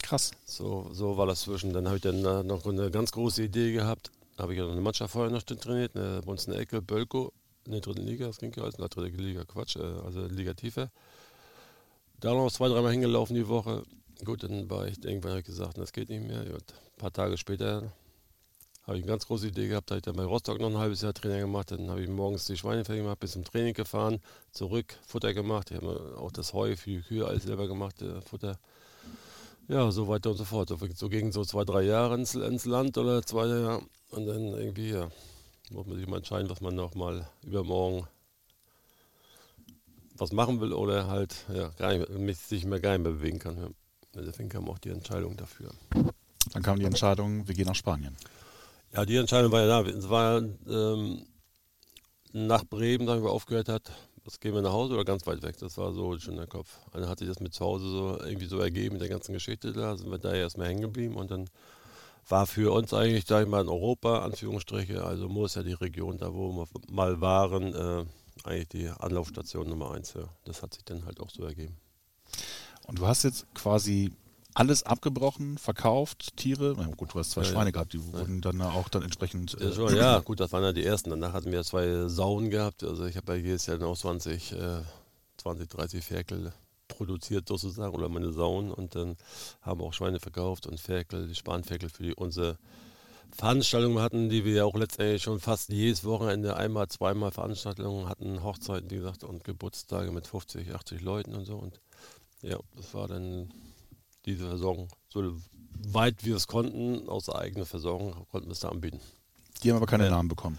[0.08, 0.30] Krass.
[0.46, 1.74] So, so war das zwischen.
[1.74, 4.10] Dann habe ich dann äh, noch eine ganz große Idee gehabt.
[4.38, 6.80] Habe ich ja noch eine Mannschaft vorher noch trainiert, eine, bei uns in der Ecke,
[6.80, 7.34] Bölko,
[7.66, 10.24] in der dritten Liga, das ging ja alles, in der dritten Liga, Quatsch, äh, also
[10.24, 10.90] Liga tiefer.
[12.20, 13.82] Da noch zwei, dreimal hingelaufen die Woche.
[14.24, 16.42] Gut, dann war ich, irgendwann ich gesagt, das geht nicht mehr.
[16.42, 17.92] Gut, ein paar Tage später
[18.84, 21.02] habe ich eine ganz große Idee gehabt, habe ich dann bei Rostock noch ein halbes
[21.02, 21.70] Jahr Training gemacht.
[21.70, 24.20] Dann habe ich morgens die Schweine fertig gemacht, bis zum Training gefahren,
[24.52, 25.70] zurück, Futter gemacht.
[25.70, 28.58] Ich habe auch das Heu für die Kühe alles selber gemacht, äh, Futter.
[29.68, 30.72] Ja, so weiter und so fort.
[30.94, 33.82] So, gegen so zwei, drei Jahre ins, ins Land oder zwei Jahre.
[34.10, 35.08] Und dann irgendwie, ja,
[35.70, 38.06] muss man sich mal entscheiden, was man noch mal übermorgen
[40.20, 43.56] was machen will oder halt ja, gar nicht, sich mehr gar nicht mehr bewegen kann.
[43.56, 43.68] Ja.
[44.14, 45.70] Deswegen kam auch die Entscheidung dafür.
[46.52, 48.16] Dann kam die Entscheidung, wir gehen nach Spanien.
[48.92, 49.88] Ja, die Entscheidung war ja da.
[49.88, 51.22] Es war ähm,
[52.32, 53.92] nach Bremen, da wir aufgehört hat,
[54.28, 55.56] was gehen wir nach Hause oder ganz weit weg?
[55.58, 56.76] Das war so schon der Kopf.
[56.92, 59.72] Dann hat sich das mit zu Hause so irgendwie so ergeben mit der ganzen Geschichte
[59.72, 61.48] da, sind wir da erstmal hängen geblieben und dann
[62.28, 66.18] war für uns eigentlich, sag ich mal, in Europa, Anführungsstriche, also muss ja die Region
[66.18, 68.04] da, wo wir mal waren, äh,
[68.44, 70.12] eigentlich die Anlaufstation Nummer eins.
[70.12, 70.28] Ja.
[70.44, 71.78] Das hat sich dann halt auch so ergeben.
[72.86, 74.12] Und du hast jetzt quasi
[74.58, 76.74] alles abgebrochen, verkauft, Tiere.
[76.76, 77.52] Na gut, du hast zwei Ja, ja.
[77.52, 79.56] Schweine gehabt, die wurden dann auch dann entsprechend.
[79.60, 81.10] Ja, äh, schon, ja, gut, das waren ja die ersten.
[81.10, 82.82] Danach hatten wir zwei Sauen gehabt.
[82.82, 84.82] Also ich habe ja jedes Jahr noch 20, äh,
[85.36, 86.52] 20, 30 Ferkel
[86.88, 89.16] produziert sozusagen oder meine Sauen und dann
[89.60, 92.58] haben wir auch Schweine verkauft und Ferkel, die Spanferkel für die, unsere
[93.30, 98.42] Veranstaltungen hatten, die wir ja auch letztendlich schon fast jedes Wochenende einmal, zweimal Veranstaltungen hatten,
[98.42, 101.56] Hochzeiten, wie gesagt, und Geburtstage mit 50, 80 Leuten und so.
[101.56, 101.78] Und
[102.40, 103.52] ja, das war dann
[104.28, 104.88] diese Versorgung.
[105.08, 105.36] So
[105.92, 109.00] weit wir es konnten, aus eigener Versorgung, konnten wir es da anbieten.
[109.62, 110.10] die haben aber keine Ja.
[110.10, 110.58] Namen bekommen.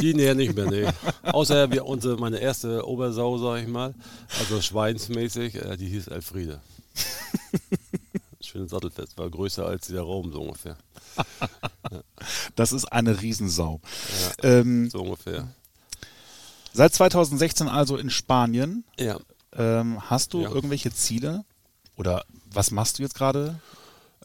[0.00, 0.86] Die näher nicht mehr, nee.
[1.22, 3.94] Außer wir, unsere, meine erste Obersau, sag ich mal,
[4.40, 6.60] also schweinsmäßig, äh, die hieß Elfriede.
[8.40, 10.76] Schönes Sattelfest, war größer als der Raum, so ungefähr.
[12.54, 13.80] Das ist eine Riesensau.
[14.42, 15.48] Ähm, So ungefähr.
[16.72, 18.84] seit 2016 also in Spanien.
[18.98, 19.18] Ja.
[19.54, 20.50] Ähm, hast du Ja.
[20.50, 21.44] irgendwelche Ziele?
[21.96, 23.60] Oder was machst du jetzt gerade?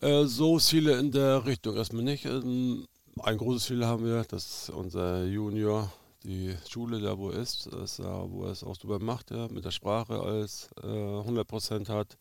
[0.01, 2.25] Äh, so Ziele in der Richtung erstmal nicht.
[2.25, 2.87] Ähm,
[3.21, 5.91] ein großes Ziel haben wir, dass unser Junior
[6.23, 9.63] die Schule, da wo ist, dass er, wo er es auch super macht, ja, mit
[9.63, 12.17] der Sprache als äh, 100% hat.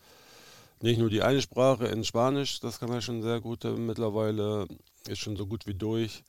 [0.81, 4.67] Nicht nur die eine Sprache in Spanisch, das kann er schon sehr gut äh, mittlerweile,
[5.09, 6.23] ist schon so gut wie durch.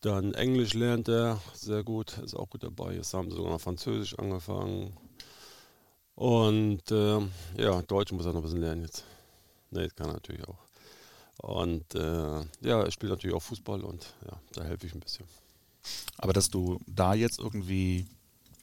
[0.00, 2.94] Dann Englisch lernt er sehr gut, ist auch gut dabei.
[2.94, 4.96] Jetzt haben sie sogar noch Französisch angefangen.
[6.18, 7.20] Und äh,
[7.58, 9.04] ja, Deutsch muss er noch ein bisschen lernen jetzt.
[9.70, 10.58] Ne, das kann er natürlich auch.
[11.40, 15.26] Und äh, ja, er spielt natürlich auch Fußball und ja, da helfe ich ein bisschen.
[16.16, 18.06] Aber dass du da jetzt irgendwie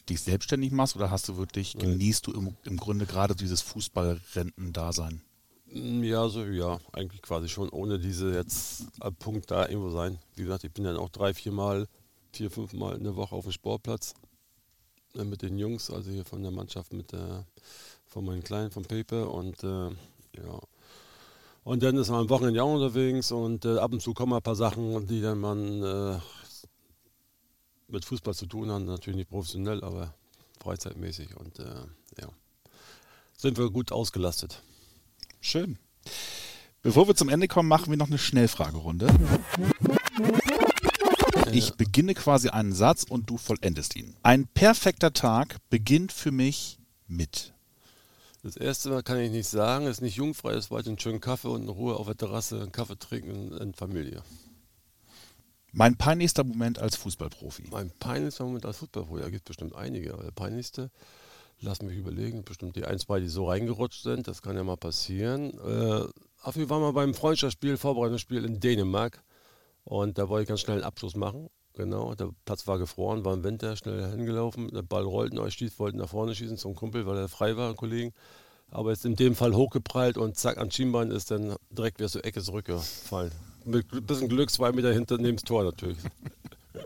[0.10, 1.84] dich selbstständig machst oder hast du wirklich, Nee.
[1.84, 5.22] genießt du im, im Grunde gerade dieses Fußballrenten-Dasein?
[5.72, 10.20] Mm, Ja, so, ja, eigentlich quasi schon, ohne diese jetzt am Punkt da irgendwo sein.
[10.36, 11.88] Wie gesagt, ich bin dann auch drei, vier Mal,
[12.34, 14.15] vier, fünf Mal in der Woche auf dem Sportplatz äh,
[15.23, 17.45] mit den Jungs, also hier von der Mannschaft mit der,
[18.06, 19.89] von meinen Kleinen, vom Paper und äh,
[20.38, 20.60] ja.
[21.63, 24.41] Und dann ist man am Wochenende auch unterwegs und äh, ab und zu kommen ein
[24.41, 26.19] paar Sachen, die dann man äh,
[27.88, 30.13] mit Fußball zu tun haben, natürlich nicht professionell, aber
[30.62, 31.63] freizeitmäßig und äh,
[32.19, 32.30] ja.
[33.38, 34.62] Sind wir gut ausgelastet.
[35.41, 35.78] Schön.
[36.82, 39.08] Bevor wir zum Ende kommen, machen wir noch eine Schnellfragerunde.
[41.51, 44.15] Ich beginne quasi einen Satz und du vollendest ihn.
[44.23, 47.53] Ein perfekter Tag beginnt für mich mit.
[48.43, 50.99] Das erste Mal kann ich nicht sagen, es ist nicht jungfrei, es war halt einen
[50.99, 54.21] schönen Kaffee und in Ruhe auf der Terrasse, einen Kaffee trinken in, Familie.
[55.71, 57.69] Mein peinlichster Moment als Fußballprofi.
[57.71, 60.91] Mein peinlichster Moment als Fußballprofi, da gibt es bestimmt einige, aber der peinlichste,
[61.60, 64.77] lass mich überlegen, bestimmt die ein, zwei, die so reingerutscht sind, das kann ja mal
[64.77, 65.58] passieren.
[65.60, 66.08] Äh,
[66.43, 69.23] auf jeden Fall mal beim Freundschaftsspiel, Vorbereitungsspiel in Dänemark
[69.86, 71.50] und da wollte ich ganz schnell einen Abschluss machen.
[71.74, 75.78] Genau, der Platz war gefroren, war im Winter, schnell hingelaufen, der Ball rollte, ich stieß,
[75.78, 78.13] wollte nach vorne schießen zum Kumpel, weil er frei war, Kollegen.
[78.71, 82.26] Aber ist in dem Fall hochgeprallt und zack, an Schienbein ist dann direkt wieder zur
[82.26, 83.32] Ecke zurückgefallen.
[83.63, 85.98] Mit ein bisschen Glück, zwei Meter hinter neben das Tor natürlich.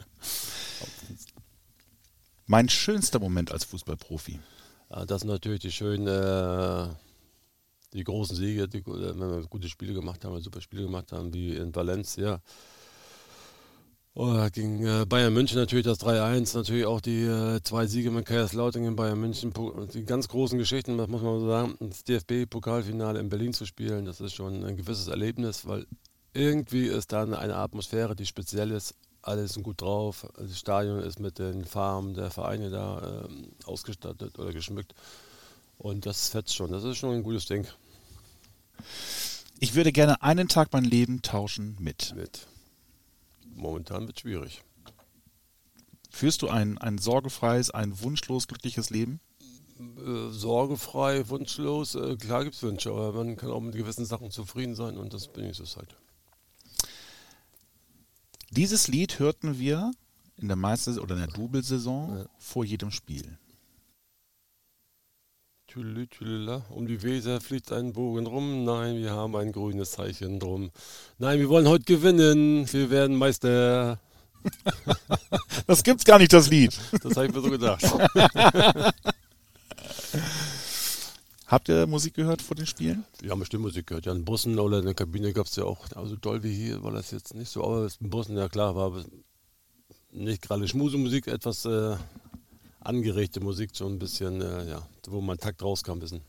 [2.48, 4.40] Mein schönster Moment als Fußballprofi.
[4.90, 6.90] Ja, das sind natürlich die schönen äh,
[7.94, 11.56] die großen Siege, die, wenn wir gute Spiele gemacht haben, super Spiele gemacht haben, wie
[11.56, 12.42] in Valencia.
[14.15, 18.26] Oder gegen äh, Bayern München natürlich das 3-1, natürlich auch die äh, zwei Siege mit
[18.26, 19.54] Kaiserslautern in Bayern München,
[19.93, 24.06] die ganz großen Geschichten, das muss man so sagen, das DFB-Pokalfinale in Berlin zu spielen,
[24.06, 25.86] das ist schon ein gewisses Erlebnis, weil
[26.34, 31.19] irgendwie ist da eine Atmosphäre, die speziell ist, alle sind gut drauf, das Stadion ist
[31.19, 34.95] mit den Farben der Vereine da äh, ausgestattet oder geschmückt.
[35.78, 36.72] Und das fetzt schon.
[36.72, 37.65] Das ist schon ein gutes Ding.
[39.60, 42.13] Ich würde gerne einen Tag mein Leben tauschen mit.
[42.15, 42.48] Mit.
[43.60, 44.63] Momentan wird es schwierig.
[46.10, 49.19] Führst du ein, ein sorgefreies, ein wunschlos glückliches Leben?
[49.80, 54.32] Äh, sorgefrei, wunschlos, äh, klar gibt es Wünsche, aber man kann auch mit gewissen Sachen
[54.32, 55.95] zufrieden sein und das bin ich so halt.
[58.52, 59.91] Dieses Lied hörten wir
[60.38, 62.26] in der Meister- oder in der Double-Saison ja.
[62.38, 63.38] vor jedem Spiel.
[65.70, 68.64] Tülü, tülü, um die Weser fliegt ein Bogen rum.
[68.66, 70.72] Nein, wir haben ein grünes Zeichen drum.
[71.20, 72.66] Nein, wir wollen heute gewinnen.
[72.74, 74.00] Wir werden Meister.
[75.68, 76.76] das gibt's gar nicht, das Lied.
[77.04, 77.84] Das habe ich mir so gedacht.
[81.46, 83.06] Habt ihr Musik gehört vor den Spielen?
[83.22, 84.08] Wir haben bestimmt Musik gehört.
[84.08, 86.82] Ja, in Bussen oder in der Kabine gab es ja auch, also toll wie hier
[86.82, 89.06] war das jetzt nicht so, aber in Bussen, ja klar, war
[90.12, 91.96] nicht gerade Schmusemusik, etwas äh,
[92.80, 96.22] angeregte Musik, schon ein bisschen, äh, ja, wo man Takt rauskam ein bisschen.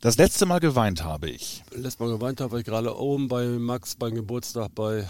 [0.00, 1.62] Das letzte Mal geweint habe ich.
[1.72, 5.06] Letztes Mal geweint habe ich gerade oben bei Max beim Geburtstag bei,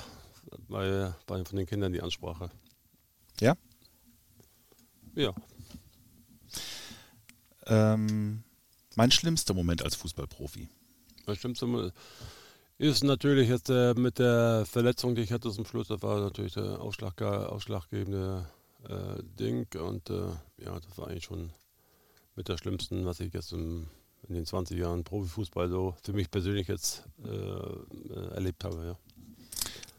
[0.69, 2.51] bei, bei von den Kindern die Ansprache.
[3.41, 3.57] Ja?
[5.15, 5.33] Ja.
[7.67, 8.43] Ähm,
[8.97, 10.69] mein schlimmster Moment als Fußballprofi.
[11.27, 11.93] Mein schlimmster Moment
[12.79, 16.55] ist natürlich jetzt äh, mit der Verletzung, die ich hatte zum Schluss, das war natürlich
[16.55, 18.49] der Ausschlag, ausschlaggebende
[18.89, 19.67] äh, Ding.
[19.79, 21.51] Und äh, ja, das war eigentlich schon
[22.37, 23.89] mit der schlimmsten, was ich jetzt im,
[24.29, 28.85] in den 20 Jahren Profifußball so für mich persönlich jetzt äh, äh, erlebt habe.
[28.85, 28.97] Ja.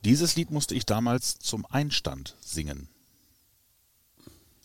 [0.04, 2.88] Dieses Lied musste ich damals zum Einstand singen.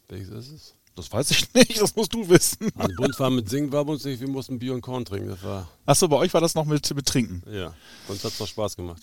[0.08, 0.74] Welches ist es?
[0.94, 2.70] Das weiß ich nicht, das musst du wissen.
[2.76, 5.28] An Bund war mit Singen war bei uns nicht, wir mussten Bier und Korn trinken.
[5.28, 7.42] Das war Achso, bei euch war das noch mit, mit Trinken?
[7.52, 7.74] Ja,
[8.08, 9.02] uns hat es doch Spaß gemacht.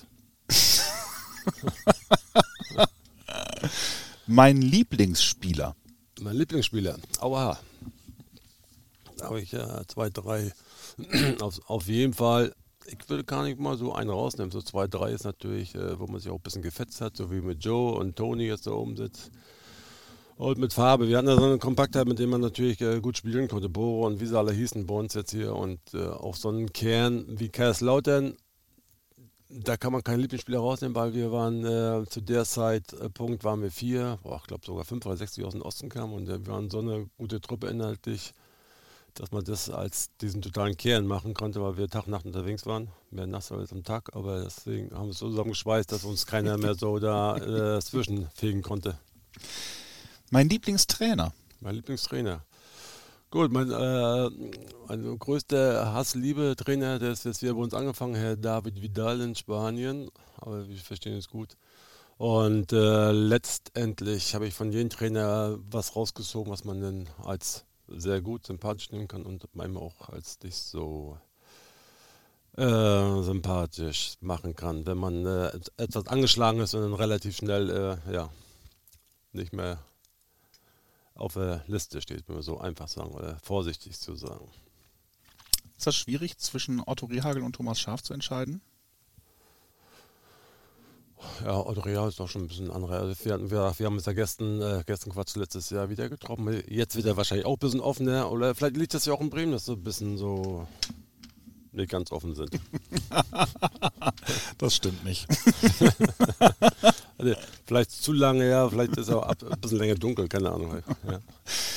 [4.27, 5.75] Mein Lieblingsspieler.
[6.21, 6.97] Mein Lieblingsspieler.
[7.19, 7.59] Aua.
[9.17, 10.53] Da habe ich ja zwei, drei.
[11.41, 12.53] auf, auf jeden Fall.
[12.85, 14.51] Ich würde gar nicht mal so einen rausnehmen.
[14.51, 17.31] So zwei, drei ist natürlich, äh, wo man sich auch ein bisschen gefetzt hat, so
[17.31, 19.29] wie mit Joe und Tony jetzt da oben sitzt.
[20.37, 21.09] Und mit Farbe.
[21.09, 23.67] Wir hatten da so eine Kompaktheit, mit dem man natürlich äh, gut spielen konnte.
[23.67, 25.53] Boro und wie sie alle hießen bei uns jetzt hier.
[25.53, 28.37] Und äh, auch so einen Kern wie Kaiserslautern
[29.61, 33.61] da kann man keinen Lieblingsspieler rausnehmen, weil wir waren äh, zu der Zeitpunkt äh, waren
[33.61, 36.27] wir vier, boah, ich glaube sogar fünf oder sechs, die aus dem Osten kamen und
[36.27, 38.33] äh, wir waren so eine gute Truppe inhaltlich,
[39.13, 42.65] dass man das als diesen totalen Kern machen konnte, weil wir Tag und Nacht unterwegs
[42.65, 46.25] waren, mehr nachts als am Tag, aber deswegen haben wir es so zusammengeschweißt, dass uns
[46.25, 48.97] keiner mehr so da äh, zwischenfegen konnte.
[50.31, 51.33] Mein Lieblingstrainer.
[51.59, 52.43] Mein Lieblingstrainer.
[53.33, 54.29] Gut, mein, äh,
[54.87, 60.11] mein größter Hassliebe-Trainer, der ist jetzt hier bei uns angefangen, Herr David Vidal in Spanien,
[60.35, 61.57] aber wir verstehen es gut.
[62.17, 68.21] Und äh, letztendlich habe ich von jedem Trainer was rausgezogen, was man dann als sehr
[68.21, 71.17] gut sympathisch nehmen kann und manchmal auch als nicht so
[72.55, 78.13] äh, sympathisch machen kann, wenn man äh, etwas angeschlagen ist und dann relativ schnell äh,
[78.13, 78.29] ja,
[79.31, 79.79] nicht mehr
[81.15, 84.49] auf der Liste steht, wenn wir so einfach sagen oder vorsichtig zu sagen.
[85.77, 88.61] Ist das schwierig, zwischen Otto Rehagel und Thomas Schaf zu entscheiden?
[91.43, 92.99] Ja, Otto Rehagel ist doch schon ein bisschen anderer.
[92.99, 96.63] Also wir, wir, wir haben uns ja gestern, äh, gestern Quatsch letztes Jahr wieder getroffen.
[96.67, 98.31] Jetzt wird er wahrscheinlich auch ein bisschen offener.
[98.31, 100.67] Oder vielleicht liegt das ja auch in Bremen, dass so ein bisschen so
[101.71, 102.59] nicht ganz offen sind.
[104.57, 105.27] das stimmt nicht.
[107.17, 110.81] also, vielleicht zu lange, ja, vielleicht ist es auch ein bisschen länger dunkel, keine Ahnung.
[111.09, 111.19] Ja.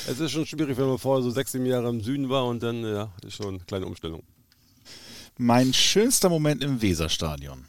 [0.07, 2.63] Es ist schon schwierig, wenn man vorher so sechs, sieben Jahre im Süden war und
[2.63, 4.23] dann, ja, ist schon eine kleine Umstellung.
[5.37, 7.65] Mein schönster Moment im Weserstadion.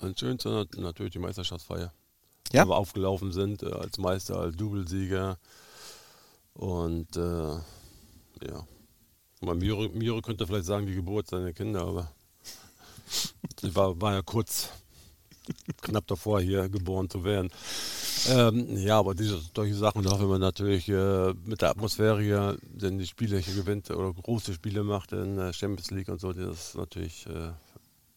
[0.00, 1.92] Mein schönster natürlich die Meisterschaftsfeier.
[2.52, 2.64] Ja?
[2.64, 5.38] Wo wir aufgelaufen sind äh, als Meister, als Doublesieger.
[6.54, 7.20] Und äh,
[8.48, 8.66] ja,
[9.40, 12.10] Mire, Mire könnte vielleicht sagen, die Geburt seiner Kinder, aber
[13.60, 14.70] sie war, war ja kurz,
[15.82, 17.50] knapp davor, hier geboren zu werden.
[18.28, 22.58] Ähm, ja, aber diese solche Sachen, auch wenn man natürlich äh, mit der Atmosphäre hier
[22.62, 26.32] denn die Spiele hier gewinnt oder große Spiele macht in der Champions League und so,
[26.32, 27.50] das ist natürlich äh,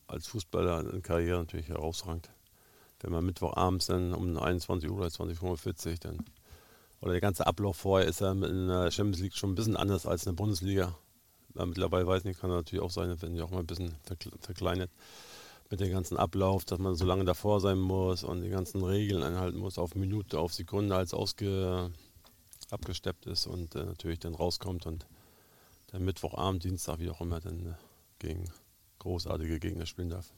[0.07, 2.29] als Fußballer in Karriere natürlich herausragend.
[3.01, 6.25] Wenn man Mittwochabends dann um 21 Uhr oder 20.45 Uhr dann
[7.01, 10.05] oder der ganze Ablauf vorher ist ja in der Champions League schon ein bisschen anders
[10.05, 10.95] als in der Bundesliga
[11.65, 13.95] mittlerweile weiß ich nicht, kann natürlich auch sein, wenn die auch mal ein bisschen
[14.41, 14.91] verkleinert
[15.69, 19.23] mit dem ganzen Ablauf, dass man so lange davor sein muss und die ganzen Regeln
[19.23, 21.91] einhalten muss, auf Minute, auf Sekunde als ausge,
[22.71, 25.05] abgesteppt ist und äh, natürlich dann rauskommt und
[25.87, 27.73] dann Mittwochabend, Dienstag, wie auch immer, dann äh,
[28.19, 28.45] gegen
[28.99, 30.31] großartige Gegner spielen darf.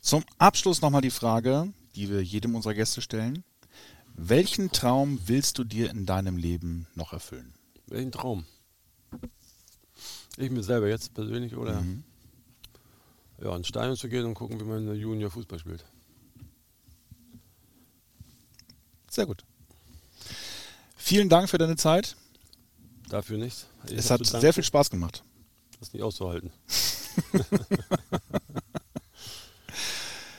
[0.00, 3.44] Zum Abschluss nochmal die Frage, die wir jedem unserer Gäste stellen.
[4.14, 7.54] Welchen Traum willst du dir in deinem Leben noch erfüllen?
[7.86, 8.44] Welchen Traum?
[10.36, 12.04] Ich mir selber jetzt persönlich oder mhm.
[13.42, 15.84] Ja, ins Stadion zu gehen und gucken, wie man Junior Fußball spielt.
[19.10, 19.44] Sehr gut.
[20.96, 22.16] Vielen Dank für deine Zeit.
[23.08, 23.66] Dafür nichts.
[23.86, 25.24] Ich es hat sehr viel Spaß gemacht.
[25.78, 26.52] Das ist nicht auszuhalten.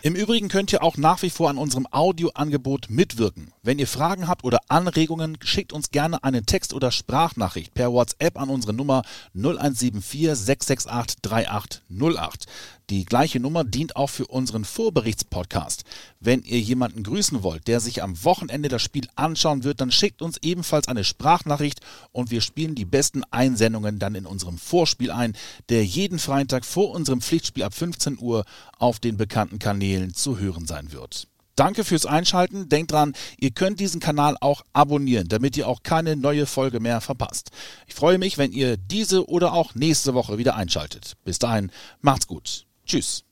[0.04, 3.54] Im Übrigen könnt ihr auch nach wie vor an unserem Audioangebot mitwirken.
[3.62, 8.40] Wenn ihr Fragen habt oder Anregungen, schickt uns gerne eine Text- oder Sprachnachricht per WhatsApp
[8.40, 9.04] an unsere Nummer
[9.36, 12.46] 0174 668 3808.
[12.92, 15.86] Die gleiche Nummer dient auch für unseren Vorberichtspodcast.
[16.20, 20.22] Wenn ihr jemanden grüßen wollt, der sich am Wochenende das Spiel anschauen wird, dann schickt
[20.22, 21.80] uns ebenfalls eine Sprachnachricht
[22.12, 25.38] und wir spielen die besten Einsendungen dann in unserem Vorspiel ein,
[25.70, 28.44] der jeden Freitag vor unserem Pflichtspiel ab 15 Uhr
[28.78, 31.30] auf den bekannten Kanälen zu hören sein wird.
[31.56, 32.68] Danke fürs Einschalten.
[32.68, 37.00] Denkt dran, ihr könnt diesen Kanal auch abonnieren, damit ihr auch keine neue Folge mehr
[37.00, 37.52] verpasst.
[37.88, 41.14] Ich freue mich, wenn ihr diese oder auch nächste Woche wieder einschaltet.
[41.24, 41.72] Bis dahin,
[42.02, 42.66] macht's gut.
[42.92, 43.24] Tschüss.